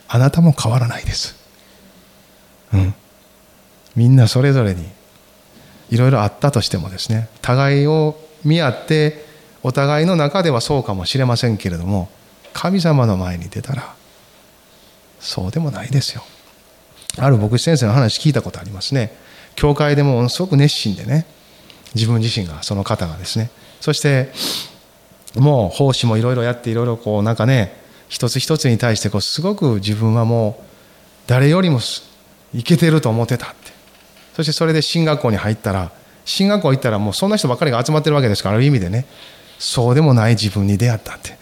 [0.08, 1.41] あなたも変わらないです。
[2.74, 2.94] うん。
[3.96, 4.86] みんなそれぞれに
[5.90, 9.26] いろいろあったとしてもですね互いを見合って
[9.64, 12.10] お互いの中ではそうかもしれませんけれども
[12.54, 13.94] 神様の前に出たら
[15.20, 16.24] そうでもないですよ。
[17.18, 19.14] ある牧師先生の話聞いたことありますね。
[19.56, 21.26] 教会でもすごく熱心でね
[21.94, 24.32] 自分自身がその方がですねそして
[25.36, 27.76] もう奉仕もいろいろやっていろいろこうなんかね
[28.08, 30.64] 一つ一つに対してこうすごく自分はもう
[31.28, 31.80] 誰よりも
[32.54, 33.72] いけてると思ってたって。
[34.36, 35.92] そしてそれで進学校に入ったら
[36.26, 39.06] 進学校行ったらもうそんな人ばっかりが集まってるわけですからある意味でね。
[39.60, 41.38] そうでもない自分に出会ったって。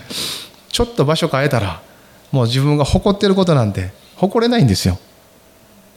[0.70, 1.80] ちょっと場所変えたら
[2.32, 4.98] もう自分が誇ってることなんて誇れないんですよ。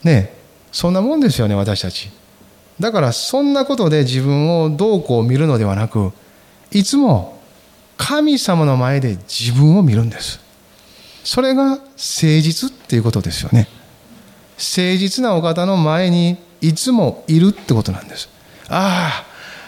[0.03, 0.33] ね
[0.71, 2.09] そんなもんですよね私たち。
[2.79, 6.11] だからそんなことで自分をどうこう見るのではなく
[6.71, 7.39] いつも
[7.97, 10.39] 神様の前で自分を見るんです。
[11.23, 13.69] それが誠実っていうことですよね。
[14.57, 18.29] 誠実なお方の前にいつもいるってことなんです。
[18.69, 19.25] あ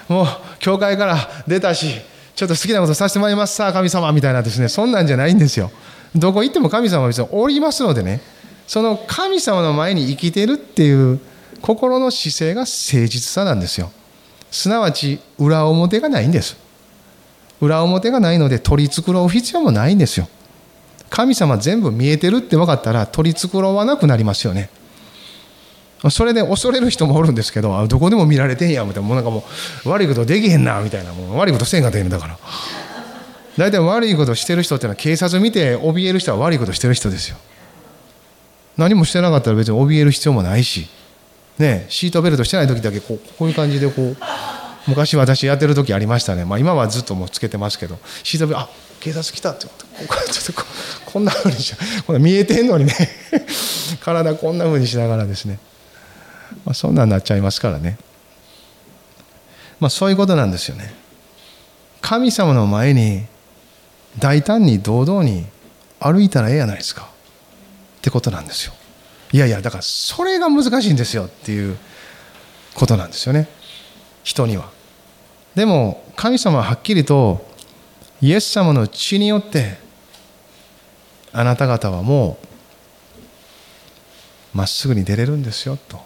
[0.10, 0.28] あもう
[0.60, 1.17] 教会から
[1.48, 1.88] 出たし
[2.36, 3.56] ちょっと好きなことさせてもらいます。
[3.56, 4.67] さあ神様みたいなですね。
[4.67, 5.71] そんなんじゃないんですよ。
[6.15, 8.21] どこ行っても神様は別におりますのでね。
[8.67, 11.19] その神様の前に生きてるっていう
[11.62, 13.91] 心の姿勢が誠実さなんですよ。
[14.52, 16.58] すなわち裏表がないんです。
[17.62, 20.28] 裏表がないので取り繕う必要もないんですよ。
[21.10, 24.70] 神様全部見えてるって分かったら取り繕わなくなりますよね。
[26.10, 29.44] それで恐れる人もおるんですけどどこでも見られてんやみたいなもうなんかも
[29.86, 32.38] う悪いことできへんなみたいなもう悪いことせんかったんだから
[33.58, 37.38] 大体悪いことしてる人っていうのは警察見て怯える人は悪いことしてる人ですよ。
[38.78, 40.88] 何もしてなかったら別に怯える必要もないし。
[41.58, 44.18] ねシートベルトしてない時だけこうこういう感じでこう
[44.88, 47.98] 昔私やってる時ありましたね、まあ、今はずっともうつけてますけど。
[48.24, 48.70] シートベルトあ
[49.06, 49.72] 警察来たってこ
[50.08, 50.68] こちょっとこ
[51.06, 51.76] こんなふうにし
[52.08, 52.94] こんな見えてんのにね。
[54.02, 55.60] 体こんなふうにしながらですね、
[56.65, 58.00] まあ、そんなんなっちゃいますからね。
[59.80, 60.91] まあそういうことなんですよね。
[62.02, 63.28] 神様の前に
[64.18, 65.46] 大胆に堂々に
[66.00, 67.04] 歩いたらええやないですか。
[67.04, 68.74] ってことなんですよ。
[69.34, 71.78] いやいやだからそれが難しいんですよっていう
[72.74, 73.48] ことなんですよね。
[74.24, 74.72] 人には。
[75.54, 77.46] でも神様ははっきりと
[78.26, 79.78] イエス様の血によって
[81.32, 82.40] あなた方はも
[84.54, 86.00] うまっすぐに出れるんですよと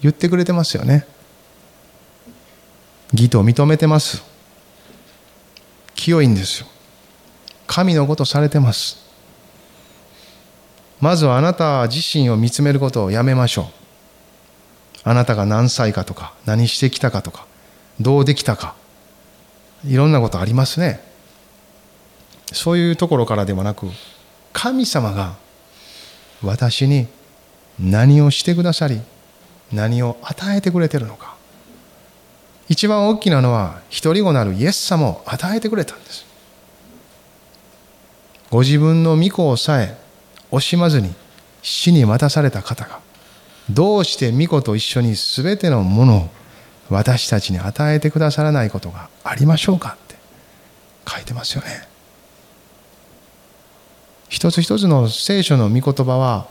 [0.00, 1.06] 言ってくれてますよね。
[3.12, 4.24] 義と認めてます。
[5.94, 6.66] 清いんですよ。
[7.68, 8.96] 神のことされてます。
[10.98, 13.70] まずはあなた自身を見つめることをやめましょ
[15.04, 15.08] う。
[15.08, 17.46] あなたが何歳かとか何してきたかとか
[18.00, 18.74] どうできたか。
[19.84, 21.00] いろんなことありますね。
[22.52, 23.86] そういうところからではなく
[24.52, 25.36] 神様が
[26.42, 27.06] 私に
[27.78, 29.00] 何をしてくださり
[29.72, 31.36] 何を与えてくれてるのか。
[32.68, 36.26] 一番大きなのは一人子なるイエス様を与えてくれたんです。
[38.50, 39.96] ご自分の御子をさえ
[40.50, 41.14] 惜しまずに
[41.62, 43.00] 死に渡された方が
[43.70, 46.28] どうして御子と一緒に全てのものを
[46.90, 50.16] 私たちに与えてくださらないことがありましょうかって
[51.08, 51.88] 書いてますよね。
[54.28, 56.46] 一つ一つの聖書の御言葉は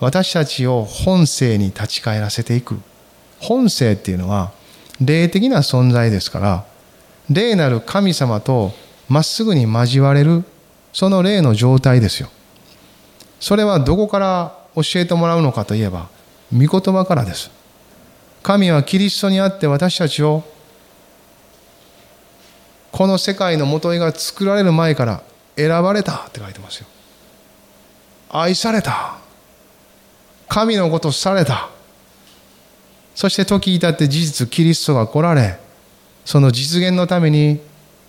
[0.00, 2.80] 私たちを本性に立ち返らせていく。
[3.40, 4.52] 本性っていうのは
[5.00, 6.64] 霊的な存在ですから
[7.30, 8.72] 霊なる神様と
[9.08, 10.44] まっすぐに交われる
[10.92, 12.28] その霊の状態ですよ。
[13.40, 16.08] それはどこから教えてもらうのかといえば
[16.52, 17.50] 御言葉からです。
[18.42, 20.44] 神はキリストにあって私たちを
[22.90, 25.22] この世界のもといが作られる前から
[25.56, 26.86] 選ばれたって書いてますよ。
[28.30, 29.18] 愛された
[30.48, 31.68] 神のことされた。
[33.14, 35.58] そして時至って事実キリストが来られ
[36.24, 37.60] その実現のために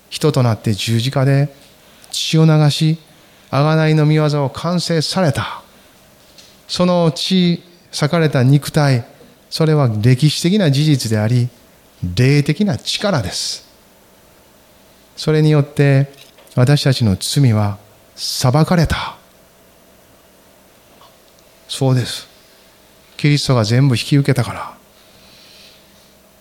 [0.09, 1.53] 人となって十字架で
[2.11, 2.97] 血を流し
[3.49, 5.61] 贖いの御業を完成された。
[6.67, 9.05] その血裂かれた肉体
[9.51, 11.49] それは歴史的な事実であり
[12.15, 13.69] 霊的な力です。
[15.17, 16.11] それによって
[16.55, 17.77] 私たちの罪は
[18.15, 19.17] 裁かれた。
[21.67, 22.27] そうです。
[23.17, 24.73] キリストが全部引き受けたから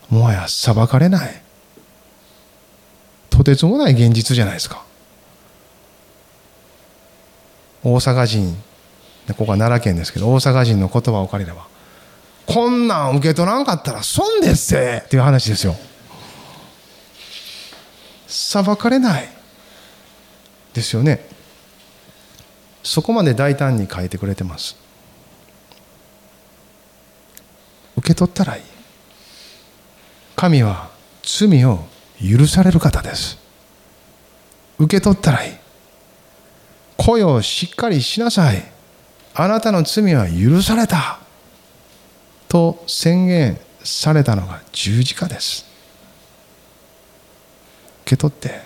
[0.09, 1.41] もはや裁かれない。
[3.29, 4.83] とてつもない現実じゃないですか。
[7.83, 8.55] 大阪人
[9.35, 11.70] ここは奈良県ですけど大阪人の言葉を借りれば
[12.53, 15.15] こんなん受け取らんかったら損ですって。
[15.15, 15.73] いう話ですよ。
[18.27, 19.29] 裁かれない
[20.73, 21.25] ですよね。
[22.83, 24.75] そこまで大胆に書いてくれてます。
[27.95, 28.63] 受け取ったらいい。
[30.35, 30.89] 神は
[31.23, 31.85] 罪を
[32.19, 33.37] 許される方です。
[34.77, 35.53] 受け取ったらいい。
[36.97, 38.61] 声をしっかりしなさい。
[39.35, 41.20] あなたの罪は許された。
[42.51, 45.65] と宣言されたのが十字架です。
[48.01, 48.59] 受け取って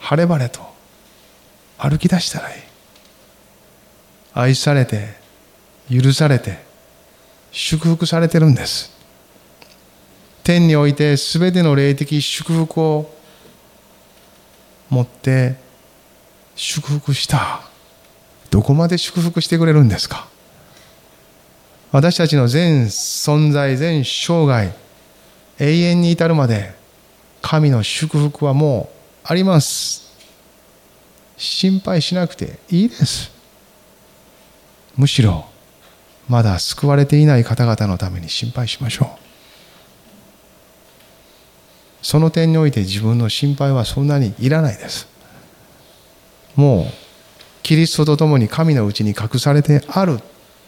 [0.00, 0.60] 晴れ晴れと
[1.76, 2.62] 歩き出したらいい。
[4.32, 5.16] 愛されて
[5.90, 6.64] 許されて
[7.52, 8.90] 祝福されてるんです。
[10.42, 13.14] 天において全ての霊的祝福を
[14.88, 15.56] 持って
[16.56, 17.60] 祝福した。
[18.48, 20.26] どこまで祝福してくれるんですか？
[21.90, 24.72] 私たちの全存在全生涯
[25.58, 26.74] 永遠に至るまで
[27.40, 30.08] 神の祝福はもうあります。
[31.36, 33.30] 心配しなくていいです。
[34.96, 35.46] むしろ
[36.28, 39.08] まだ救われていない方々のために心配しましょう。
[42.02, 45.08] その点において自分の心配はそんなにいらないです。
[46.54, 46.84] もう
[47.62, 50.16] キリストと共に神のうちに隠されてあるっ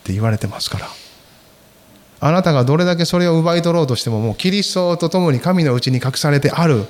[0.05, 1.00] て言われてますから。
[2.21, 6.85] あなたがどれだけそれを奪い取ろうとしてももうキリストと共に神のうちに隠されてある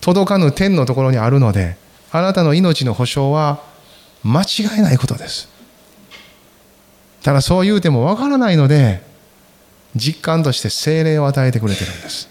[0.00, 1.76] 届かぬ天のところにあるので
[2.12, 3.60] あなたの命の保証は
[4.24, 5.48] 間違いないことです。
[7.22, 9.02] ただそう言うてもわからないので
[9.96, 12.28] 実感として精霊を与えてくれてるんです。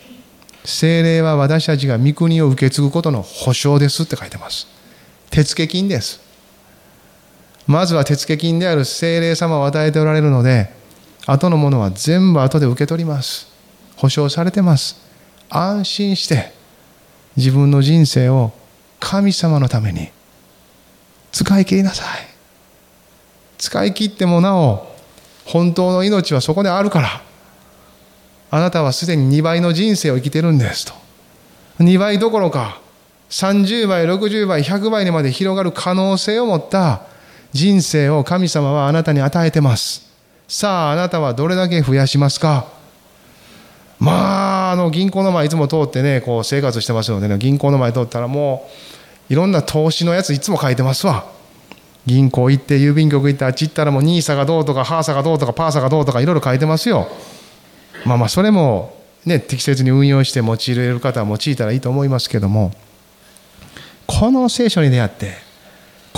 [0.64, 4.68] 精霊は私たちが御国を受け継ぐことの保証ですって書いてます。
[5.30, 6.22] 手付金です。
[7.68, 10.81] まずは手付金である精霊様を与えておられるので
[11.26, 13.48] 後のものは全部後で受け取ります。
[13.98, 15.00] 保証されてます。
[15.50, 16.54] 安心して
[17.36, 18.52] 自分の人生を
[19.00, 20.10] 神様のために
[21.32, 22.32] 使い切りなさい。
[23.58, 24.92] 使い切ってもなお
[25.46, 27.22] 本当の命はそこであるから
[28.50, 30.94] あなたはすでに2倍の人生を生きてるんですと。
[31.80, 32.82] 2倍どころか
[33.30, 37.04] 30倍60倍100倍にまで広がる可能性を持った
[37.54, 40.11] 人生を神様はあなたに与えてます。
[40.54, 42.68] さああなたはどれだけ増やしますか？
[44.00, 48.70] まああの銀行の前いつも通ってねこう生活してますのでね銀行の前通ったらも
[49.30, 51.24] ういろんな投資のやついつも書いてますわ。
[52.06, 57.08] 銀行行って郵便局行ってあっち行ったらもう NISA がどうとか HASA がどうとか PASA がどうとかいろいろ書いてますよ。
[58.06, 58.94] まあまあそれも
[59.26, 62.74] ね適切に運用して用いれる方は用いたらいいと思いますけども
[64.06, 65.50] この聖書に出会って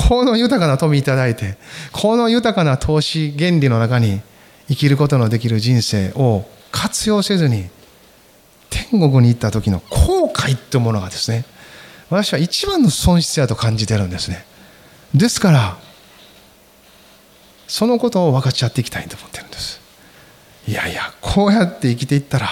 [0.08, 1.58] この豊かな富いただいて
[1.92, 4.22] この豊かな投資原理の中に
[4.68, 7.70] 生きることのできる人生を活用せずに
[8.70, 11.46] 天国に行った時の後悔っていうものがですね
[12.10, 14.46] 私は一番の損失やと感じてるんですね。
[15.16, 15.78] ですから
[17.68, 19.82] そのことを分かち合っていきたいと思ってるんです。
[20.68, 22.48] いやいやこうやって生きていったら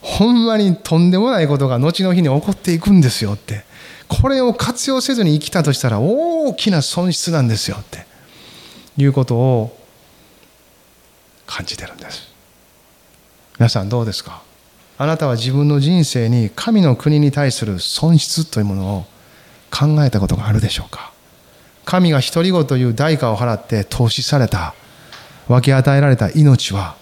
[0.00, 3.64] ほんまにとんでもないことが後の日に起こっていくんですよって。
[4.08, 8.06] これを活用せずに生きたとしたら大きな損失なんですよって
[8.96, 9.76] いうことを
[11.46, 12.32] 感じてるんです。
[13.58, 14.42] 皆さんどうですか？
[14.98, 19.04] あなたは自分の人生に神の国に対する損失というものを
[19.70, 21.12] 考えたことがあるでしょうか？
[21.84, 24.74] 神が独り子という代価を払って投資された
[25.48, 26.96] 分け与えられた命は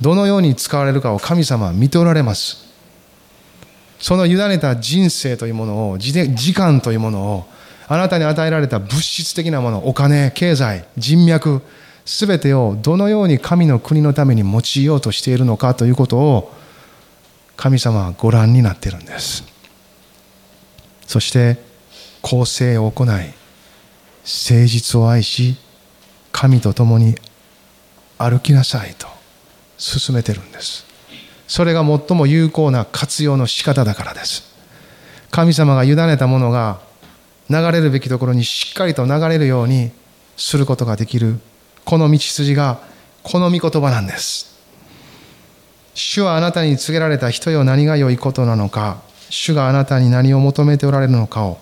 [0.00, 2.63] どのように使われるかを神様は見ておられます。
[4.04, 7.46] その委ねた人生というものを時間というものを
[7.88, 11.62] あなたに与えられた物質的なものお金経済人脈
[12.04, 16.52] 全てをどのように神の国のために用いようとしているのかということを
[17.56, 19.42] 神様はご覧になっているんです。
[21.06, 21.56] そして
[22.20, 23.32] 公正を行い誠
[24.66, 25.56] 実を愛し
[26.30, 27.14] 神と共に
[28.18, 29.06] 歩きなさいと
[29.78, 30.93] 進めてるんです。
[31.46, 34.54] それが最も有効な活用の仕方だからです。
[35.30, 36.80] 神様が委ねたものが
[37.50, 39.90] 流れるべきところにしっかりと流れるように
[40.36, 41.38] することができる
[41.84, 42.80] この道筋が
[43.22, 44.54] この御言葉なんです。
[45.94, 51.58] 主はあなたに告げられた人よ何が良いことなのか主があなたに何を求めておられるのかを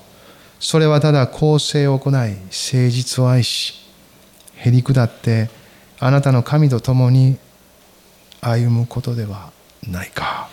[0.59, 2.39] それはただ公正を行い誠
[2.89, 3.75] 実を愛し
[4.57, 5.51] へり下って
[5.99, 7.37] あなたの神と共に
[8.41, 9.53] 歩むことでは
[9.89, 10.49] ないか。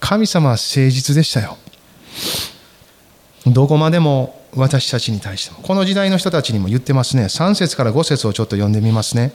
[0.00, 1.56] 神様は誠実でしたよ。
[3.46, 5.60] どこまでも私たちに対しても。
[5.62, 7.24] この時代の人たちにも言ってますね。
[7.24, 9.32] 3節から5節をちょっと読んでみますね。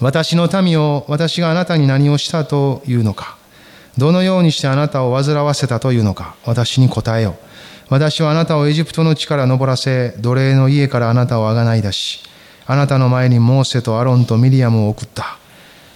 [0.00, 3.36] 私の民を私があなたに何をしたというのか。
[3.96, 6.34] どのようにしてあなたを煩わせたというのか。
[6.44, 7.36] 私に答えよ
[7.88, 12.24] 私はあなたをエジプトの地から登らせ奴隷の家からあなたをあがない出し
[12.66, 15.38] あなたの前にモーセとアロンとミリアムを送った。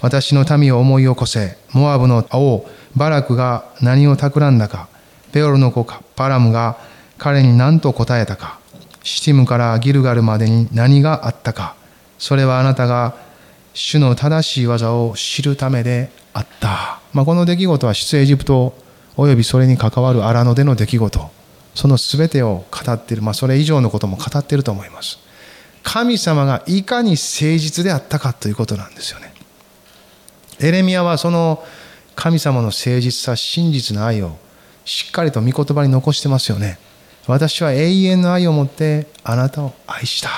[0.01, 4.89] 私の民を思い起こせモアブの王バラクが何を企んだか
[5.33, 6.79] ペオルの子かパラムが
[7.19, 8.59] 彼に何と答えたか
[9.03, 11.77] シティムからギルガルまでに何があったか
[12.19, 13.15] それはあなたが
[13.73, 18.75] 主の正しい技を知るためであった、まあ、この出来事は出エジプト
[19.17, 21.31] およびそれに関わる荒野での出来事
[21.75, 25.19] その全てを語っている、まあ、それ以上のことも語っていると思います。
[25.83, 29.30] 神様がいかに誠実であったかということなんですよね。
[30.61, 31.65] エレミアはその
[32.15, 34.37] 神様の誠実さ真実の愛を
[34.85, 36.79] しっかりと御言葉に残してますよね。
[37.27, 40.31] 私は永遠の愛を持ってあなたを愛した。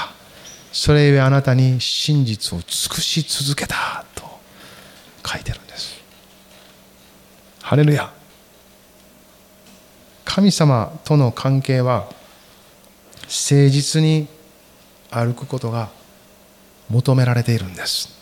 [0.73, 4.25] それゆえあなたに真実を尽くし続けたと
[5.27, 6.01] 書いてるんです。
[7.61, 8.13] ハレルヤ。
[10.25, 12.09] 神様との関係は
[13.23, 14.29] 誠実に
[15.11, 15.91] 歩くことが
[16.89, 18.22] 求められているんです。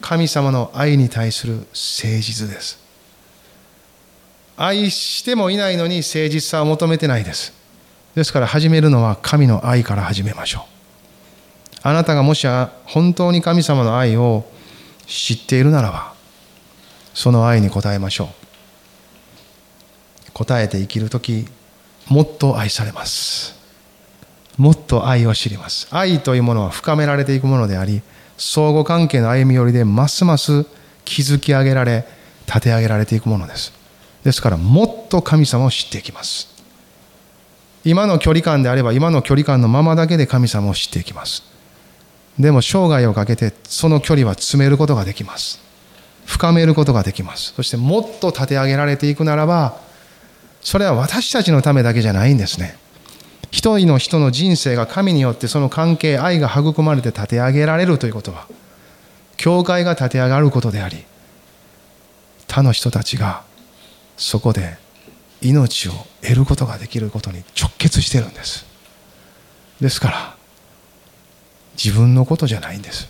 [0.00, 1.66] 神様の愛に対する誠
[2.20, 2.78] 実です。
[4.56, 7.52] 愛してもいないのに誠実さを求めてないです。
[8.14, 11.78] ですから始めるのは神の愛から始めましょう。
[11.82, 12.46] あなたがもし
[12.86, 14.44] 本当に神様の愛を
[15.06, 16.14] 知っているならば
[17.14, 18.30] その愛に応えましょ
[20.28, 20.32] う。
[20.32, 21.46] 答えて生きる時
[22.08, 23.56] もっと愛されます。
[24.56, 25.86] もっと愛を知ります。
[25.90, 28.02] 愛というものは深められていくものであり
[28.36, 30.66] 相互関係の歩み寄りでますます
[31.04, 32.06] 築き上げられ
[32.46, 33.72] 立て上げられていくものです。
[34.24, 36.48] ですからもっと神様を知っていきます。
[37.84, 41.44] 今の距離感であれば今の距離感のままだけで神様を知っていきます。
[42.38, 45.60] でも生涯をかけてその距離は詰めることができます。
[46.26, 47.54] 深めることができます。
[47.54, 49.80] そしてもっと立て上げられていくならば
[50.60, 52.76] それは私たちのためだけじゃないんですね。
[53.56, 58.46] 一人の人の人生が神によってその関係愛が育まれて立て上げられるということは
[59.38, 61.04] 教会が立て上がることであり
[62.46, 63.44] 他の人たちが
[64.18, 64.76] そこで
[65.40, 68.66] 命を得ることができることに直結してるんです。
[69.80, 70.36] ですから
[71.82, 73.08] 自分のことじゃないんです。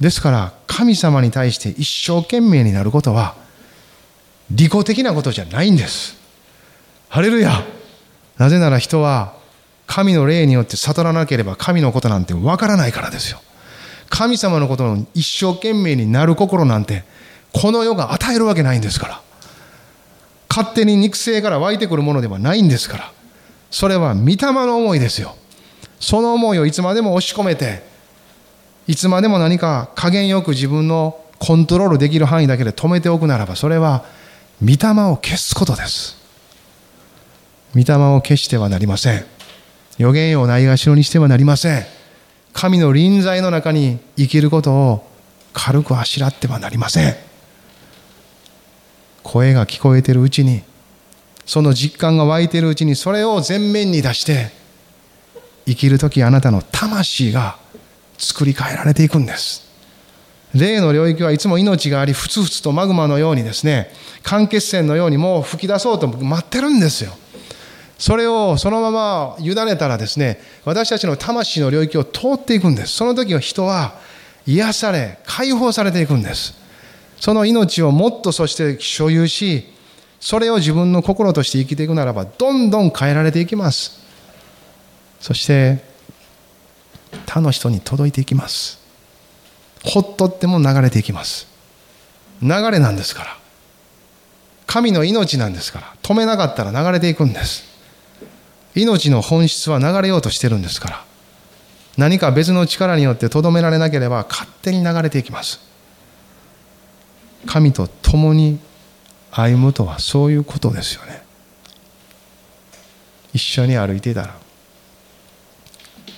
[0.00, 3.34] ですから神様に対して一生懸命になることは
[4.50, 6.16] 利己的なことじゃないんです。
[7.10, 7.62] ハレルヤ。
[8.38, 9.34] なぜなら人は
[9.86, 13.40] 神の霊によって悟らなければ神のことなんてわからないからですよ。
[14.08, 17.04] 神様のことの一生懸命になる心なんて
[17.52, 19.20] この世が与えるわけないんですから。
[20.48, 23.12] 勝手に肉声から湧いてくるものではないんですから。
[23.70, 25.36] それは御霊の思いですよ。
[26.00, 27.82] その思いをいつまでも押し込めて
[28.86, 34.04] いつまでも何か加減よく自分のコントロールできる範囲だけで止めておくならばそれは
[34.62, 34.74] 御霊
[35.10, 36.25] を消すことです。
[37.76, 39.24] 御霊を消してはなりません。
[39.98, 41.84] 予言をないがしろにしてはなりません。
[42.54, 45.10] 神の臨在の中に生きることを
[45.52, 47.14] 軽くあしらってはなりません。
[49.22, 50.62] 声が聞こえているうちに
[51.44, 54.52] その実感が湧いているうちにそれを前面に出して
[55.66, 57.58] 生きる時あなたの魂が
[58.16, 59.66] 作り変えられていくんです。
[60.54, 63.90] 霊の領域はいつも命がありふつふつとマグマのようにですね
[64.22, 67.12] 間欠泉のようにもう吹き出そうと待ってるんですよ。
[67.98, 72.92] それをそのまま委ねたらですね私たちの魂の領域を通っていくんです。
[72.92, 73.94] その時は人は
[74.46, 76.54] 癒され解放されていくんです。
[77.18, 79.72] その命をもっとそして所有し
[80.20, 84.04] それを自分の心として生きていくならばどんどん変えられていきます。
[85.20, 85.82] そして
[87.26, 88.78] 他の人に届いていきます。
[89.84, 91.46] ほっとっても流れていきます。
[92.42, 93.38] 流れなんですから。
[94.66, 95.94] 神の命なんですから。
[96.02, 97.75] 止めなかったら流れていくんです。
[98.76, 101.04] 命の本質は流れようとしてるんですから。
[101.96, 105.60] 何か別の力によってとどめられなければ勝手に流れていきます。
[107.46, 108.58] 神と共に
[109.30, 111.22] 歩むとはそういうことですよね。
[113.32, 114.34] 一緒に歩いていたら。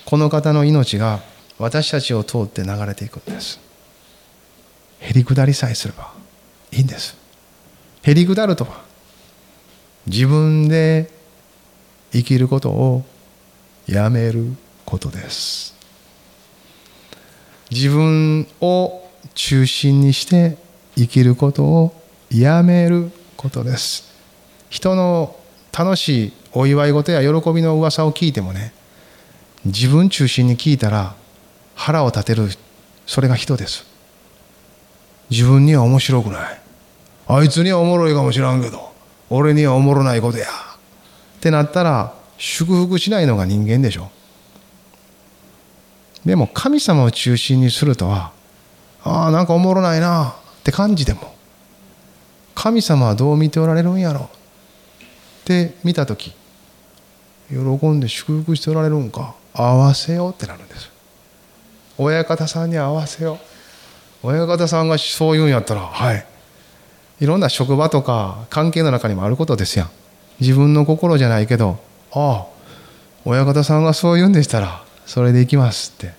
[0.05, 1.21] この方の命が
[1.59, 3.61] 私たちを通って流れていくんです。
[5.01, 6.13] へりくだりさえすれば
[6.73, 7.17] いいんです。
[8.03, 8.81] へりくだるとは
[10.07, 11.18] 自分で
[12.13, 13.05] 生きることを
[13.87, 14.55] やめる
[14.85, 15.75] ことです。
[17.71, 20.57] 自分を中心にして
[20.97, 24.09] 生きることをやめることです。
[24.71, 25.37] 人の
[25.77, 28.73] 楽しいお祝い事や喜びの噂を聞いてもね
[29.65, 31.15] 自分中心に聞いたら
[31.75, 32.49] 腹を立てる
[33.07, 33.87] それが人です。
[35.31, 36.61] 自分には面白くない。
[37.27, 38.93] あいつにはおもろいかもしらんけど
[39.29, 40.47] 俺にはおもろないことや。
[41.39, 44.11] ってなったら祝福しないのが人間でしょ。
[46.25, 48.33] でも神様を中心にするとは
[49.05, 51.35] ああなんかおもろないなって感じでも
[52.55, 56.35] 神様はどう見ておられるんやろって見た時
[57.49, 60.91] 喜んで祝福しておられるんか合わせようってなるんです。
[61.97, 64.27] 親方さんに合わせよう。
[64.27, 66.27] 親方さんがそう言うんやったらはい。
[67.21, 69.91] いろんな職場とか関係の中にもあることですやん。
[70.41, 71.79] 自分の心じゃないけど
[72.13, 72.47] ああ
[73.25, 76.13] 親方さんがそう言うんでしたらそれで行きますって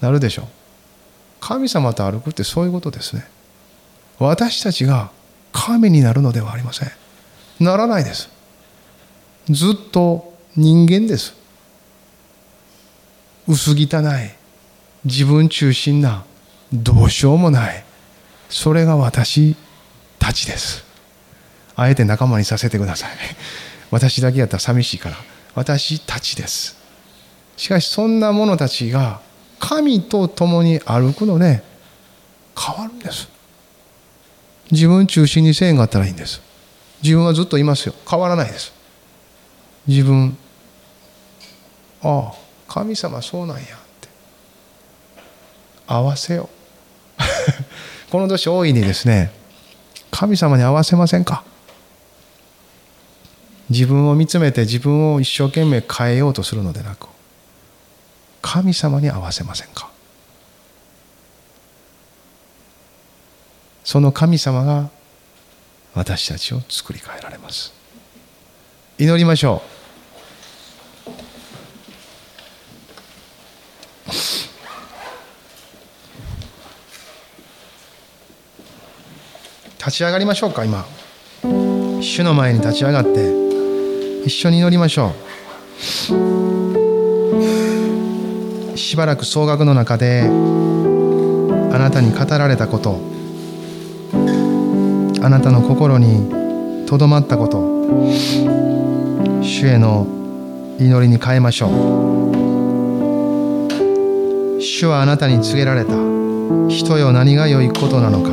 [0.00, 0.48] なるでしょ。
[1.40, 3.26] 神様と歩くってそういうことですね。
[4.18, 5.10] 私たちが
[5.52, 6.90] 神になるのではありません。
[7.60, 8.30] ならないです。
[9.48, 11.34] ずっと人間です。
[13.46, 14.30] 薄汚い
[15.04, 16.24] 自分中心な
[16.72, 17.84] どうしようもない。
[18.48, 19.56] それが私
[20.18, 20.83] たちです。
[21.76, 23.10] あえて仲間にさせてください。
[23.90, 25.16] 私だけやったら寂しいから。
[25.54, 26.76] 私たちです。
[27.56, 29.20] しかしそんな者たちが
[29.60, 31.62] 神と共に歩くので
[32.58, 33.28] 変わるんです。
[34.70, 36.40] 自分中心にせえんかったらいいんです。
[37.02, 37.94] 自分はずっといますよ。
[38.08, 38.72] 変わらないです。
[39.86, 40.36] 自分
[42.02, 42.34] ああ
[42.68, 43.66] 神様そうなんやっ
[44.00, 44.08] て。
[45.86, 46.48] 合わせよ
[47.18, 48.10] う。
[48.10, 49.30] この年大いにですね
[50.10, 51.44] 神様に合わせませんか？
[53.70, 57.08] 自分を見つめて自分を一生懸命変えようとするのでなく
[58.42, 59.90] 神様に合わせませんか？
[63.84, 64.90] その神様が
[65.94, 67.72] 私たちを作り変えられます。
[68.98, 69.74] 祈りましょう。
[79.78, 80.86] 立ち上がりましょうか今。
[82.00, 83.33] 主の前に立ち上がって。
[84.24, 85.12] 一緒に祈りましょ
[88.72, 88.78] う。
[88.78, 93.00] しばらく総額の中であなたに語られたこと
[95.20, 97.58] あなたの心にとどまったこと
[99.42, 100.06] 主への
[100.78, 101.70] 祈りに変えましょう。
[104.60, 105.92] 主はあなたに告げられた
[106.68, 108.30] 人よ何が良いことなのか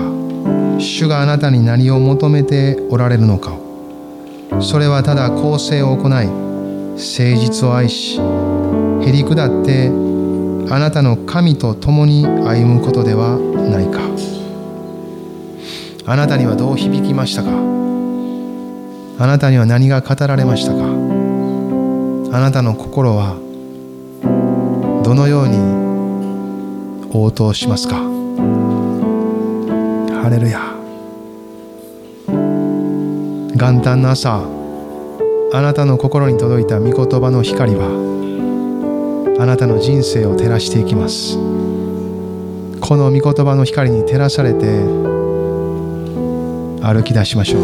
[0.79, 3.60] 主があなたに何を求めておられるのかを。
[4.63, 6.97] それはただ公正を行い誠
[7.35, 9.89] 実を愛しへり下って
[10.69, 13.99] あなたの神と共に歩むことではないか。
[16.05, 17.49] あなたにはどう響きましたか？
[17.49, 20.77] あなたには何が語られましたか？
[20.77, 23.35] あなたの心は
[25.03, 25.57] どのように
[27.13, 27.95] 応答しますか？
[30.21, 30.70] ハレルヤ。
[33.61, 34.41] 元旦の朝。
[35.53, 37.85] あなたの心に届いた御言葉の光は
[39.37, 41.37] あなたの人生を照らしていきます。
[42.79, 44.65] この御言葉の光に照らされて
[46.81, 47.61] 歩き出しましょう。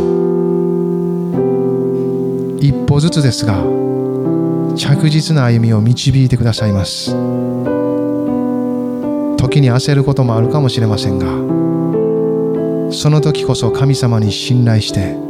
[2.61, 3.55] 一歩ずつですが
[4.75, 7.15] 着実な歩みを導いてくださいます。
[9.35, 11.25] 時に焦ることもあるかもしれませんが
[12.91, 15.25] その時こそ神様に信頼して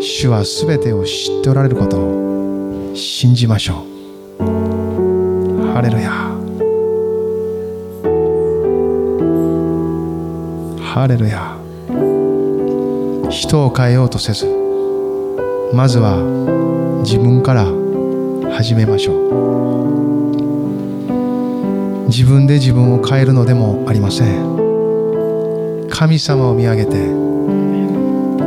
[0.00, 3.84] 主は全てを知っておられることを信じましょ
[4.38, 4.42] う。
[5.72, 6.10] ハレルヤ。
[10.82, 11.56] ハレルヤ。
[13.30, 14.46] 人を変えようとせず
[15.72, 16.16] まずは
[17.04, 17.66] 自分から
[18.52, 19.16] 始めましょう。
[22.08, 25.88] 自分で自分を変えるのでもありません。
[25.90, 26.96] 神様を見上げて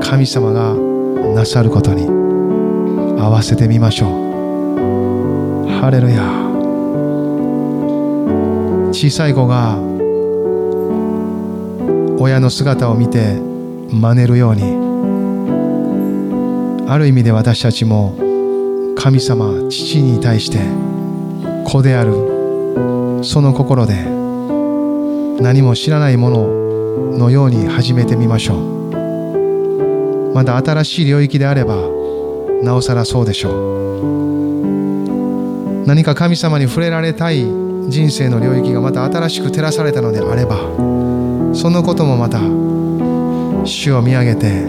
[0.02, 0.89] 神様が
[1.34, 2.08] なさることに
[3.20, 5.70] 合わせてみましょう。
[5.82, 6.50] ハレルヤ。
[8.92, 9.78] 小さい子が
[12.20, 13.40] 親の姿を見て
[13.92, 14.64] 真似るように
[16.90, 18.18] ある意味で私たちも
[18.98, 20.58] 神様父に対して
[21.66, 23.94] 子であるその心で
[25.42, 28.79] 何も知らないもののように始めてみましょう。
[30.40, 31.76] まだ新しい領域であれば
[32.64, 33.50] なおさらそうでしょ
[35.84, 35.86] う。
[35.86, 40.56] 何か神様に触れられたい人生の領域がまた新しく照らされたのであれば
[41.54, 42.40] そのこともまた
[43.66, 44.66] 主を見上げて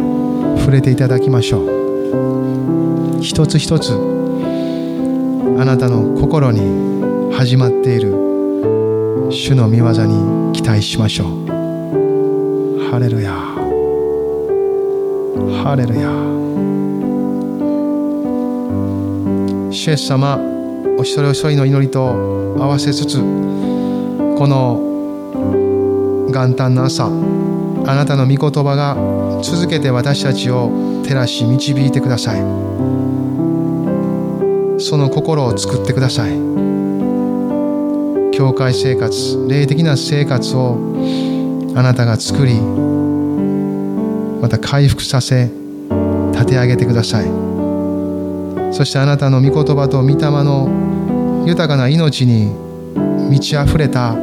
[0.59, 3.21] 触れていただきましょう。
[3.23, 3.95] 一つ一つあ
[5.65, 8.11] なたの心に始まっている
[9.31, 11.47] 主の御業に期待しましょう。
[12.91, 13.60] ハレルヤ。
[15.53, 16.09] ハレルヤ。
[19.73, 20.39] 主イエス様
[20.99, 22.01] お一人お一人の祈りと
[22.59, 23.25] 合わせつつこ
[24.47, 24.81] の
[26.31, 27.11] 元旦の朝あ
[27.95, 28.97] なたの御言葉が
[29.43, 30.71] 続けて私たちを
[31.05, 32.41] 照らし導いてください。
[34.81, 36.31] その心を作ってください。
[38.33, 40.79] 教会生活霊的な生活を
[41.75, 42.55] あなたが作り
[44.41, 45.51] また回復させ
[46.33, 47.27] 立て上げてください。
[48.73, 50.15] そしてあなたの御言葉と御霊
[50.45, 52.53] の豊かな命に
[53.29, 54.15] 満ち溢れた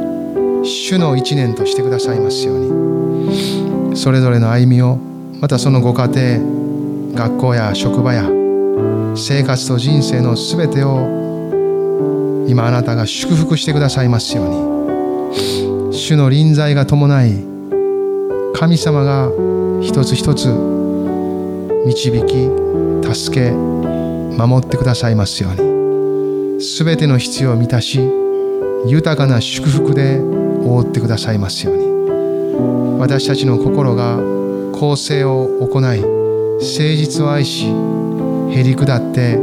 [0.64, 3.96] 主の一年としてくださいますように。
[3.96, 4.98] それぞれの歩みを
[5.40, 6.40] またそのご家庭
[7.28, 8.30] 学校や職場や
[9.16, 15.94] 生活と人生のすべてを今あなたが祝福してくださいますように。
[15.94, 17.57] 主の臨在が伴い
[18.60, 19.30] 神様が
[19.84, 20.48] 一つ一つ
[21.86, 26.60] 導き助け守ってくださいますように。
[26.60, 28.00] すべての必要を満たし
[28.88, 33.00] 豊かな祝福で覆ってくださいますように。
[33.00, 34.18] 私たちの心が
[34.74, 39.38] 公正を行い誠実を愛しへり下って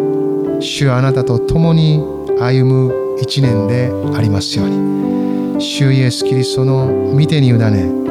[0.58, 2.02] 主あなたと共に
[2.40, 5.60] 歩む一年でありますように。
[5.60, 8.03] 主イエス・キリストの御手に委ね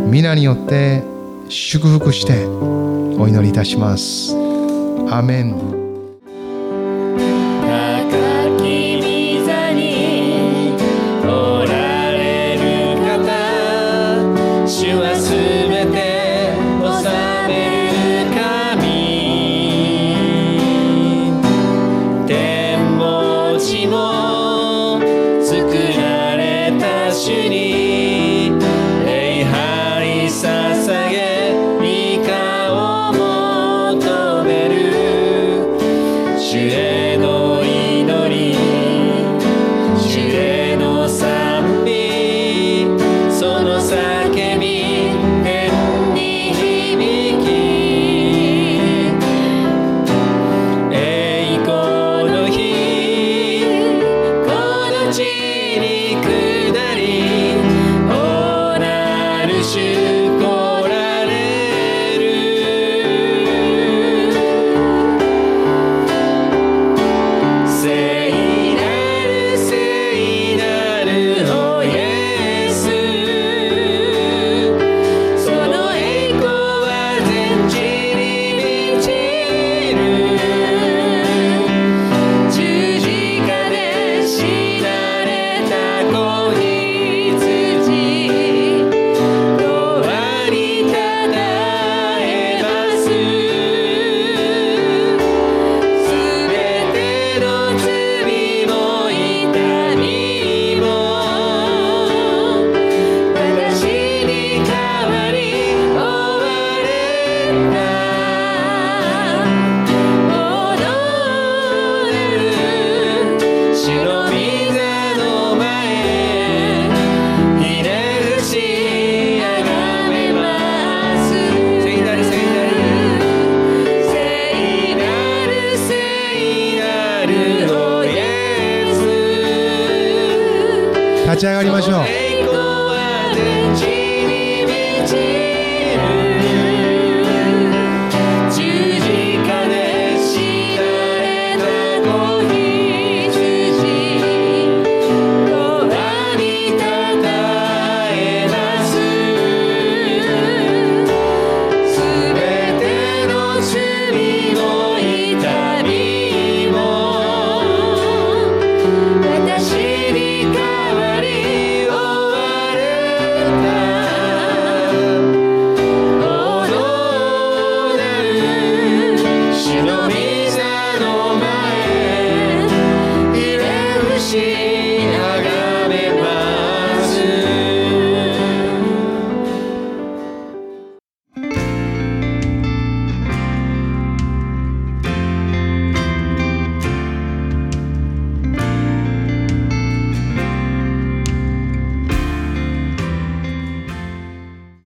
[0.00, 1.02] 皆によって
[1.48, 4.34] 祝福してお祈りいたします。
[5.10, 5.73] アメン。